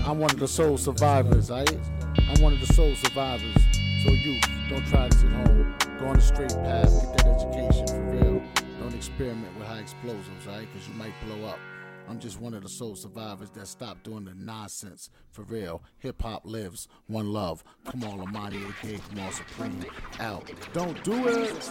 I'm 0.09 0.19
one 0.19 0.31
of 0.31 0.39
the 0.39 0.47
soul 0.47 0.77
survivors, 0.77 1.51
alright? 1.51 1.77
I'm 2.29 2.41
one 2.41 2.53
of 2.53 2.61
the 2.65 2.73
soul 2.73 2.95
survivors. 2.95 3.78
So 4.03 4.13
youth, 4.13 4.41
don't 4.69 4.85
try 4.87 5.09
this 5.09 5.23
at 5.23 5.29
home. 5.29 5.75
Go 5.99 6.05
on 6.07 6.15
the 6.15 6.21
straight 6.21 6.49
path, 6.49 6.89
get 7.01 7.17
that 7.17 7.27
education 7.27 7.85
for 7.85 8.01
real. 8.15 8.41
Don't 8.79 8.95
experiment 8.95 9.57
with 9.57 9.67
high 9.67 9.79
explosives, 9.79 10.47
alright? 10.47 10.67
Because 10.71 10.87
you 10.87 10.93
might 10.93 11.13
blow 11.25 11.45
up. 11.45 11.59
I'm 12.07 12.17
just 12.17 12.39
one 12.39 12.53
of 12.53 12.63
the 12.63 12.69
sole 12.69 12.95
survivors 12.95 13.49
that 13.51 13.67
stopped 13.67 14.05
doing 14.05 14.23
the 14.23 14.33
nonsense 14.33 15.09
for 15.31 15.43
real. 15.43 15.83
Hip 15.99 16.21
hop 16.21 16.43
lives, 16.45 16.87
one 17.07 17.33
love. 17.33 17.63
Come 17.85 18.05
on, 18.05 18.21
Almighty, 18.21 18.57
aka 18.57 18.99
Kamal 19.09 19.31
Supreme, 19.31 19.85
out. 20.19 20.49
Don't 20.73 21.03
do 21.03 21.27
it. 21.27 21.69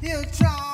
You 0.00 0.24
try. 0.32 0.67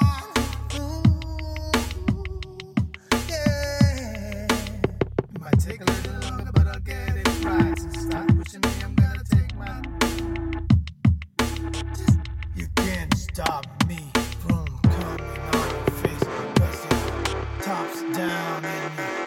Stop 13.35 13.67
me 13.89 13.99
from 14.47 14.65
coming 14.83 15.41
on 15.55 15.71
your 15.71 15.91
face. 16.03 16.23
Cause 16.55 16.85
it 16.85 17.63
tops 17.63 18.03
down. 18.17 18.65
And 18.65 19.24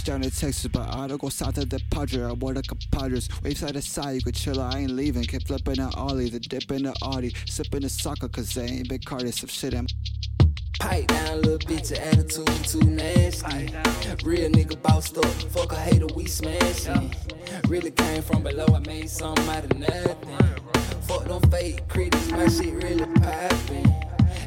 beach 0.00 0.06
down 0.06 0.22
in 0.22 0.30
Texas, 0.30 0.66
but 0.68 0.94
I 0.94 1.06
don't 1.06 1.20
go 1.20 1.28
south 1.28 1.58
of 1.58 1.68
the 1.68 1.80
Padre. 1.90 2.24
I 2.24 2.32
want 2.32 2.58
a 2.58 2.62
compadres. 2.62 3.28
Wave 3.42 3.58
side 3.58 3.74
to 3.74 3.82
side, 3.82 4.16
you 4.16 4.22
could 4.22 4.34
chill, 4.34 4.60
I 4.60 4.80
ain't 4.80 4.92
leaving. 4.92 5.24
Keep 5.24 5.46
flipping 5.46 5.74
the 5.74 5.92
Ollie, 5.96 6.30
the 6.30 6.40
dip 6.40 6.70
in 6.70 6.84
the 6.84 6.94
Audi. 7.02 7.34
Sipping 7.46 7.80
the 7.80 7.88
soccer, 7.88 8.28
cause 8.28 8.54
they 8.54 8.66
ain't 8.66 8.88
big 8.88 9.04
cardi. 9.04 9.30
Some 9.30 9.48
shit 9.48 9.74
I'm 9.74 9.86
Pipe 10.78 11.06
down, 11.08 11.42
little 11.42 11.58
bitch, 11.58 11.90
your 11.90 12.00
attitude 12.00 12.64
too 12.64 12.90
nasty. 12.90 13.74
Real 14.24 14.50
nigga 14.50 14.80
bossed 14.82 15.18
up, 15.18 15.26
fuck 15.52 15.72
a 15.72 15.76
hater, 15.76 16.06
we 16.14 16.26
smashing. 16.26 17.14
Really 17.68 17.90
came 17.90 18.22
from 18.22 18.42
below, 18.42 18.66
I 18.74 18.78
made 18.80 19.10
something 19.10 19.48
out 19.48 19.64
of 19.64 19.78
nothing. 19.78 20.38
Fuck 21.02 21.24
them 21.24 21.42
fake 21.50 21.86
critics, 21.88 22.30
my 22.30 22.48
shit 22.48 22.72
really 22.82 23.06
poppin'. 23.20 23.94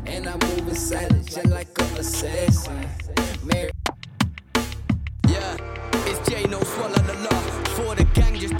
And 0.05 0.27
I'm 0.27 0.39
moving 0.39 0.75
silent, 0.75 1.27
just 1.27 1.47
like 1.47 1.67
a 1.79 1.83
assassin. 1.99 2.87
Mary 3.43 3.71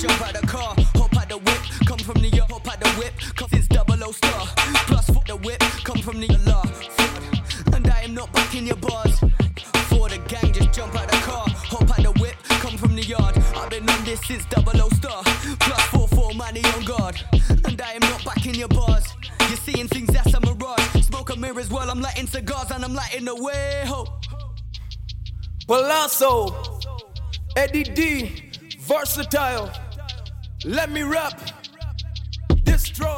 jump 0.03 0.21
out 0.21 0.33
the 0.33 0.45
car, 0.45 0.75
hop 0.95 1.15
out 1.15 1.29
the 1.29 1.37
whip. 1.37 1.61
Come 1.87 1.99
from 1.99 2.21
New 2.21 2.27
York, 2.27 2.51
hop 2.51 2.67
out 2.67 2.79
the 2.79 2.89
whip. 2.99 3.13
Cause 3.37 3.47
it's 3.53 3.67
double 3.67 4.03
O 4.03 4.11
star. 4.11 4.45
Plus 4.87 5.05
for 5.07 5.23
the 5.25 5.37
whip, 5.37 5.61
come 5.85 5.99
from 5.99 6.19
New 6.19 6.27
York. 6.27 6.67
And 7.73 7.87
I 7.87 8.01
am 8.01 8.13
not 8.13 8.31
back 8.33 8.53
in 8.53 8.67
your 8.67 8.75
bars. 8.75 9.17
For 9.87 10.09
the 10.09 10.19
gang, 10.27 10.51
just 10.51 10.73
jump 10.73 10.93
out 10.95 11.09
the 11.09 11.17
car, 11.17 11.45
hop 11.47 11.89
out 11.89 12.03
the 12.03 12.11
whip. 12.19 12.35
Come 12.63 12.77
from 12.77 12.95
the 12.95 13.03
yard. 13.03 13.37
I've 13.55 13.69
been 13.69 13.89
on 13.89 14.03
this 14.03 14.19
since 14.27 14.43
double 14.45 14.75
O 14.81 14.89
star. 14.89 15.23
Plus 15.59 15.83
four 15.93 16.07
four 16.09 16.33
money 16.33 16.63
on 16.75 16.83
guard. 16.83 17.15
And 17.63 17.81
I 17.81 17.93
am 17.93 18.01
not 18.01 18.25
backing 18.25 18.55
your 18.55 18.67
bars. 18.67 19.05
You're 19.47 19.63
seeing 19.67 19.87
things 19.87 20.09
that's 20.09 20.33
a 20.33 20.41
mirage. 20.41 21.05
Smoke 21.05 21.29
a 21.29 21.37
mirrors 21.37 21.69
while 21.69 21.89
I'm 21.89 22.01
lighting 22.01 22.27
cigars 22.27 22.71
and 22.71 22.83
I'm 22.83 22.93
lighting 22.93 23.23
the 23.23 23.35
way. 23.35 23.83
Ho. 23.85 24.05
Palazzo, 25.65 26.81
Eddie 27.55 27.83
D, 27.83 28.51
versatile. 28.81 29.71
Let 30.65 30.91
me 30.91 31.03
rap. 31.03 31.37
Destroy. 32.63 33.17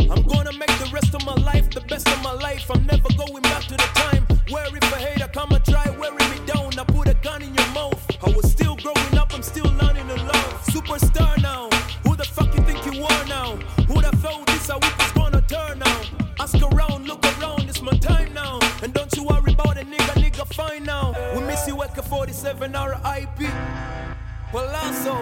I'm 0.00 0.22
gonna 0.26 0.52
make 0.52 0.74
the 0.80 0.90
rest 0.92 1.14
of 1.14 1.24
my 1.24 1.34
life 1.34 1.70
the 1.70 1.80
best 1.82 2.08
of 2.08 2.20
my 2.20 2.32
life. 2.32 2.68
I'm 2.68 2.84
never 2.86 3.08
going 3.16 3.42
back 3.42 3.62
to 3.64 3.76
the 3.76 3.88
time 3.94 4.26
where 4.50 4.66
if 4.66 4.82
a 4.92 4.96
hater 4.96 5.28
come 5.28 5.52
and 5.52 5.64
try 5.64 5.88
wearing 5.90 6.28
me 6.30 6.44
down, 6.46 6.76
I 6.76 6.82
put 6.82 7.06
a 7.06 7.14
gun 7.14 7.42
in 7.42 7.54
your 7.54 7.68
mouth. 7.68 8.04
I 8.26 8.30
was 8.30 8.50
still 8.50 8.74
growing 8.74 9.16
up, 9.16 9.32
I'm 9.32 9.42
still 9.42 9.70
learning 9.80 10.08
to 10.08 10.16
love. 10.16 10.66
Superstar 10.66 11.40
now. 11.40 11.68
Who 12.02 12.16
the 12.16 12.24
fuck 12.24 12.52
you 12.56 12.62
think 12.64 12.84
you 12.86 13.04
are 13.04 13.24
now? 13.26 13.54
Who'd 13.86 14.04
have 14.04 14.18
thought 14.20 14.44
this 14.48 14.68
a 14.68 14.74
week 14.74 14.98
was 14.98 15.12
gonna 15.12 15.42
turn 15.42 15.78
now? 15.78 16.00
Ask 16.40 16.56
around, 16.60 17.06
look 17.06 17.24
around, 17.38 17.68
it's 17.68 17.82
my 17.82 17.96
time 17.98 18.34
now. 18.34 18.58
And 18.82 18.92
don't 18.92 19.14
you 19.16 19.22
worry 19.22 19.52
about 19.52 19.78
a 19.78 19.84
nigga, 19.84 20.14
nigga 20.20 20.52
fine 20.52 20.82
now. 20.82 21.14
We 21.36 21.42
miss 21.44 21.68
you 21.68 21.80
at 21.84 21.94
47 22.04 22.72
RIP. 22.72 23.50
Palazzo, 24.50 25.16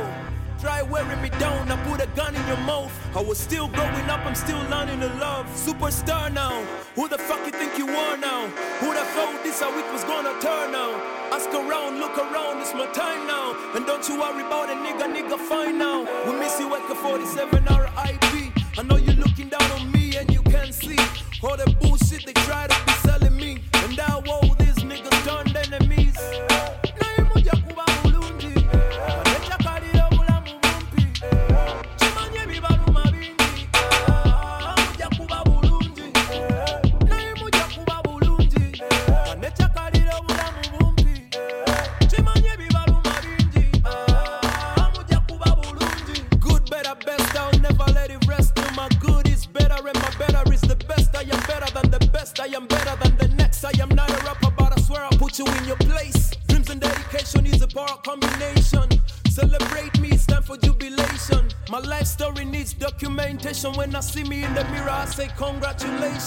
try 0.62 0.80
wearing 0.80 1.20
me 1.20 1.28
down, 1.40 1.68
I 1.72 1.76
put 1.88 2.00
a 2.00 2.06
gun 2.14 2.36
in 2.36 2.46
your 2.46 2.62
mouth. 2.72 2.94
I 3.16 3.20
was 3.20 3.36
still 3.36 3.66
growing 3.66 4.08
up, 4.08 4.24
I'm 4.24 4.36
still 4.36 4.62
learning 4.70 5.00
to 5.00 5.08
love. 5.18 5.46
Superstar 5.66 6.32
now, 6.32 6.54
who 6.94 7.08
the 7.08 7.18
fuck 7.18 7.44
you 7.44 7.50
think 7.50 7.76
you 7.76 7.88
are 7.88 8.16
now? 8.16 8.46
Who'd 8.78 8.94
have 8.94 9.08
thought 9.16 9.42
this 9.42 9.60
a 9.60 9.68
week 9.74 9.90
was 9.92 10.04
gonna 10.04 10.34
turn 10.40 10.70
now? 10.70 10.92
Ask 11.32 11.50
around, 11.50 11.98
look 11.98 12.16
around, 12.16 12.60
it's 12.60 12.74
my 12.74 12.86
time 12.92 13.26
now. 13.26 13.56
And 13.74 13.84
don't 13.86 14.08
you 14.08 14.20
worry 14.20 14.44
about 14.46 14.70
a 14.70 14.76
nigga, 14.86 15.06
nigga 15.16 15.36
fine 15.36 15.78
now. 15.78 16.06
We 16.26 16.32
miss 16.38 16.60
you 16.60 16.72
at 16.76 16.86
the 16.88 16.94
47 16.94 17.64
RIP. 17.64 18.34
I 18.78 18.82
know 18.84 18.98
you're 18.98 19.20
looking 19.24 19.48
down 19.48 19.68
on 19.72 19.90
me 19.90 20.16
and 20.16 20.32
you 20.32 20.42
can't 20.42 20.72
see 20.72 20.98
all 21.42 21.56
the 21.56 21.68
bullshit 21.80 22.24
they 22.24 22.34
try 22.46 22.68
to 22.68 22.76
be 22.86 22.92
selling 23.06 23.36
me. 23.36 23.58
And 23.82 23.96
now 23.96 24.22
all 24.28 24.41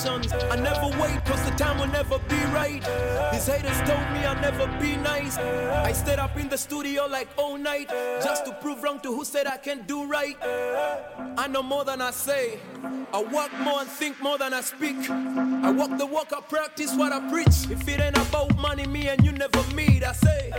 I 0.07 0.55
never 0.57 0.87
wait, 1.01 1.23
cause 1.25 1.43
the 1.49 1.55
time 1.57 1.79
will 1.79 1.87
never 1.87 2.19
be 2.19 2.35
right. 2.53 2.81
These 3.31 3.47
haters 3.47 3.77
told 3.89 4.11
me 4.11 4.23
I'll 4.23 4.39
never 4.39 4.67
be 4.79 4.95
nice. 4.97 5.37
I 5.37 5.91
stayed 5.93 6.19
up 6.19 6.37
in 6.37 6.47
the 6.47 6.57
studio 6.57 7.07
like 7.07 7.27
all 7.37 7.57
night, 7.57 7.89
just 8.23 8.45
to 8.45 8.53
prove 8.53 8.83
wrong 8.83 8.99
to 9.01 9.13
who 9.13 9.25
said 9.25 9.47
I 9.47 9.57
can't 9.57 9.87
do 9.87 10.05
right. 10.05 10.37
I 11.37 11.47
know 11.47 11.63
more 11.63 11.83
than 11.85 12.01
I 12.01 12.11
say. 12.11 12.59
I 13.13 13.21
work 13.23 13.51
more 13.59 13.81
and 13.81 13.89
think 13.89 14.21
more 14.21 14.37
than 14.37 14.53
I 14.53 14.61
speak. 14.61 15.09
I 15.09 15.71
walk 15.71 15.97
the 15.97 16.05
walk, 16.05 16.33
I 16.35 16.41
practice 16.41 16.93
what 16.95 17.11
I 17.11 17.27
preach. 17.29 17.69
If 17.71 17.87
it 17.87 17.99
ain't 17.99 18.17
about 18.17 18.55
money, 18.57 18.85
me 18.85 19.07
and 19.07 19.25
you 19.25 19.31
never 19.31 19.63
meet. 19.73 20.03
I 20.03 20.13
say, 20.13 20.51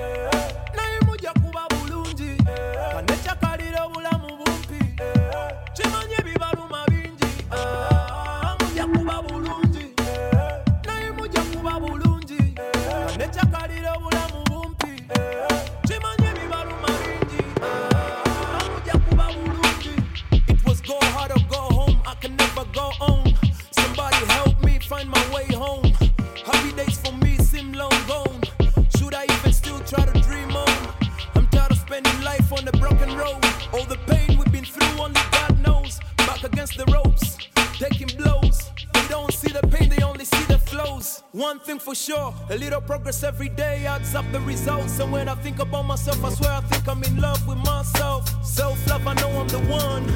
for 41.67 41.97
sure, 41.97 42.33
a 42.49 42.57
little 42.57 42.81
progress 42.81 43.25
every 43.25 43.49
day 43.49 43.87
adds 43.87 44.15
up 44.15 44.25
the 44.31 44.41
results. 44.41 45.01
And 45.01 45.11
when 45.11 45.29
I 45.29 45.35
think 45.35 45.59
about 45.59 45.85
myself, 45.85 46.25
I 46.25 46.31
swear 46.31 46.53
I 46.53 46.61
think 46.61 46.87
I'm 46.87 47.03
in 47.03 47.21
love 47.21 47.45
with 47.47 47.59
myself. 47.59 48.23
Self 48.45 48.79
love, 48.89 49.05
I 49.05 49.15
know 49.15 49.31
I'm 49.41 49.49
the 49.49 49.59
one. 49.63 50.07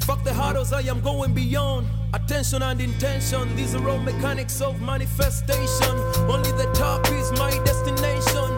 Fuck 0.00 0.24
the 0.24 0.32
hurdles, 0.32 0.72
I 0.72 0.80
am 0.82 1.02
going 1.02 1.34
beyond. 1.34 1.86
Attention 2.14 2.62
and 2.62 2.80
intention, 2.80 3.54
these 3.56 3.74
are 3.74 3.88
all 3.88 3.98
mechanics 3.98 4.62
of 4.62 4.80
manifestation. 4.80 5.96
Only 6.30 6.52
the 6.52 6.70
top 6.74 7.06
is 7.10 7.30
my 7.32 7.50
destination. 7.64 8.55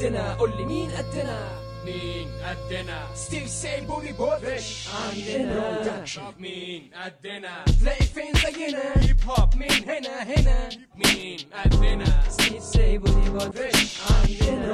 قدنا 0.00 0.34
قول 0.34 0.56
لي 0.56 0.64
مين 0.64 0.90
قدنا 0.90 1.48
مين 1.84 2.28
قدنا 2.44 3.06
ستيل 3.14 3.48
سي 3.48 3.80
بولي 3.80 4.12
بوفيش 4.12 4.88
عندنا 4.88 6.04
مين 6.38 6.90
قدنا 7.04 7.64
تلاقي 7.80 8.04
فين 8.04 8.32
زينا؟ 8.34 8.82
هيب 8.96 9.20
هوب 9.28 9.56
من 9.56 9.70
هنا 9.70 10.22
هنا؟ 10.22 10.68
مين 10.96 11.38
قدنا 11.64 12.22
ستيف 12.30 12.62
سيب 12.62 13.02
ودي 13.02 13.30
بوفيش 13.30 13.98
عندنا 14.10 14.72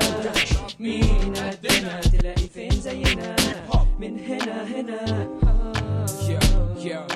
مين 0.79 1.35
قدنا 1.37 2.01
تلاقي 2.01 2.49
فين 2.55 2.71
زينا؟ 2.71 3.37
من 3.99 4.19
هنا 4.19 4.65
هنا. 4.65 5.29
يا 6.29 6.41
يا 6.85 7.07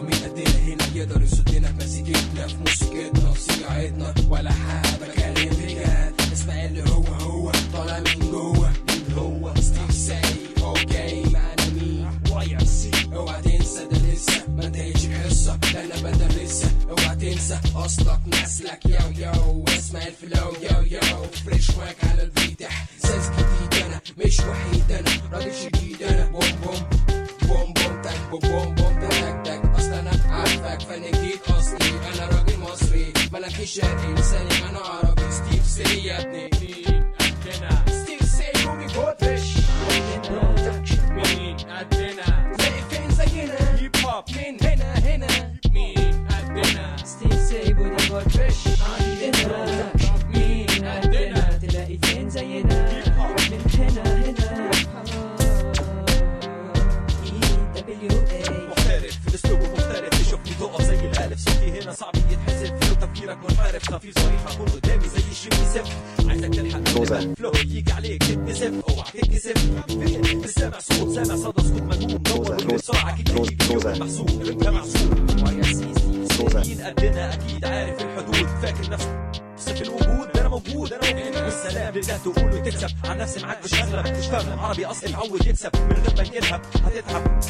مين 0.00 0.14
قدنا 0.14 0.58
هنا؟ 0.58 0.84
يقدر 0.94 1.22
يصدنا 1.22 1.68
في 1.68 1.74
مزيكتنا 1.84 2.46
في 2.46 2.56
موسيقتنا 2.56 3.32
في 3.32 3.40
سياعتنا 3.40 4.14
ولا 4.30 4.50
حاجة. 4.52 4.96
بكلم 4.96 5.48
بجد 5.50 6.21
اسمع 6.32 6.64
اللي 6.64 6.82
هو 6.90 7.02
هو 7.04 7.52
طالع 7.72 7.98
من 7.98 8.30
جوه 8.30 8.72
مين 8.88 9.12
هو 9.18 9.54
ستيف 9.54 9.92
ساي 9.94 10.22
أوكي 10.62 11.22
معانا 11.32 11.66
مين 11.74 12.20
واي 12.30 12.54
ار 12.56 12.64
سي 12.64 12.90
اوعى 13.14 13.42
تنسى 13.42 13.84
ده 13.84 13.98
لسه 13.98 14.44
ما 14.56 14.66
انتهتش 14.66 15.04
الحصة 15.06 15.56
ده 15.56 15.84
أنا 15.84 16.10
بدرسها 16.10 16.70
اوعى 16.90 17.16
تنسى 17.16 17.58
اصلك 17.76 18.20
نسلك 18.28 18.86
يو 18.86 19.26
يو 19.26 19.64
اسمع 19.68 20.00
الفلو 20.06 20.52
يو 20.62 20.82
يو 20.82 21.22
فريش 21.44 21.70
واك 21.70 21.96
على 22.10 22.22
البيت 22.22 22.62
احساس 22.62 23.30
جديد 23.30 23.82
أنا 23.86 24.00
مش 24.24 24.40
وحيد 24.40 24.92
أنا 24.92 25.10
راجل 25.32 25.52
شديد 25.54 26.02
أنا 26.02 26.26
بوم 26.26 26.52
بوم 26.64 26.82
بوم 27.48 27.72
بوم 27.72 28.02
تك 28.02 28.20
بوم 28.30 28.40
بوم 28.74 28.74
بوم 28.74 29.00
تك 29.00 29.42
تك 29.44 29.62
اصل 29.78 29.92
أنا 29.92 30.10
عارفك 30.30 30.80
فن 30.88 31.02
جديد 31.02 31.38
اصلي 31.48 31.90
أنا 32.14 32.26
راجل 32.26 32.58
مصري 32.58 33.12
ملكي 33.32 33.66
شرقي 33.66 34.14
لساني 34.14 34.68
أنا 34.70 34.78
عربي 34.78 35.11
ستيف 35.72 35.88
سي 35.88 36.06
يا 36.06 36.20
ابني 36.20 36.50
مين 36.60 37.12
قدنا 37.20 37.84
ستيل 37.88 38.26
سي 38.28 38.52
بولي 38.66 38.86
بوفيش 38.86 39.56
مين 41.10 41.56
قدنا 41.56 42.52
تلاقي 42.58 42.82
فين 42.90 43.10
زينا 43.10 43.78
هيب 43.80 43.96
هوب 43.96 44.24
من 44.30 44.56
هنا 44.66 44.98
هنا 44.98 45.52
مين 45.72 46.26
قدنا 46.28 46.96
ستيف 47.04 47.40
سيب 47.48 47.78
ودي 47.78 48.08
بوفيش 48.08 48.58
عندنا 48.82 49.92
مين 50.34 50.66
قدنا 50.84 51.58
تلاقي 51.62 51.98
فين 51.98 52.30
زينا 52.30 52.92
من 53.50 53.62
هنا 53.74 54.02
هنا 54.14 54.70
EWA 57.24 58.50
مختلف 58.70 59.18
في 59.22 59.28
الاسلوب 59.28 59.60
مختلف 59.60 60.08
تشوفني 60.26 60.54
تقف 60.60 60.82
زي 60.82 60.94
الالف 61.00 61.38
صوتي 61.38 61.80
هنا 61.82 61.92
صعب 61.92 62.21
تفكيرك 63.22 63.50
منحرف 63.50 63.90
خفيف 63.92 64.18
ظريف 64.18 64.48
هكون 64.48 64.66
قدامي 64.66 65.08
زي 65.08 65.22
الشيء 65.30 65.52
يسف 65.52 65.96
عايزك 66.28 66.54
تلحق. 66.54 66.88
فلو 67.38 67.52
يجي 67.54 67.92
عليك 67.92 68.22
تتنسف 68.22 68.72
اوعى 68.88 69.10
تتكسف. 69.12 69.58
فين 69.88 70.38
مش 70.38 70.48
سامع 70.50 70.78
صوت 70.78 71.14
سامع 71.14 71.36
صدى 71.36 71.62
صوت 71.62 71.82
ملموم 71.82 72.16
دور 72.16 72.56
كل 72.56 72.74
بسرعة 72.74 73.10
أكيد 73.10 73.30
هيجي 73.30 73.56
في 73.64 73.72
يوم 73.72 73.98
محسوب. 74.00 74.28
انت 74.48 74.68
محسوب. 74.68 75.12
مين 76.66 76.80
قدنا 76.80 77.34
أكيد 77.34 77.64
عارف 77.64 78.02
الحدود. 78.02 78.46
فاكر 78.62 78.90
نفسك 78.90 79.76
في 79.76 79.82
الوجود. 79.82 80.32
ده 80.34 80.40
أنا 80.40 80.48
موجود 80.48 80.92
أنا 80.92 81.14
موجود. 81.14 81.42
والسلام 81.42 81.94
لله. 81.94 82.16
تقول 82.16 82.54
وتكسب. 82.54 82.88
عن 83.04 83.18
نفسي 83.18 83.40
معاك 83.40 83.64
مش 83.64 83.74
اغلب 83.74 84.16
مش 84.18 84.26
فاهم 84.26 84.58
عربي 84.58 84.86
اصلي 84.86 85.10
اتعود 85.10 85.46
يكسب. 85.46 85.70
من 85.76 85.96
غير 85.96 86.16
ما 86.16 86.36
يلهب 86.36 86.62
هتتعب. 86.84 87.40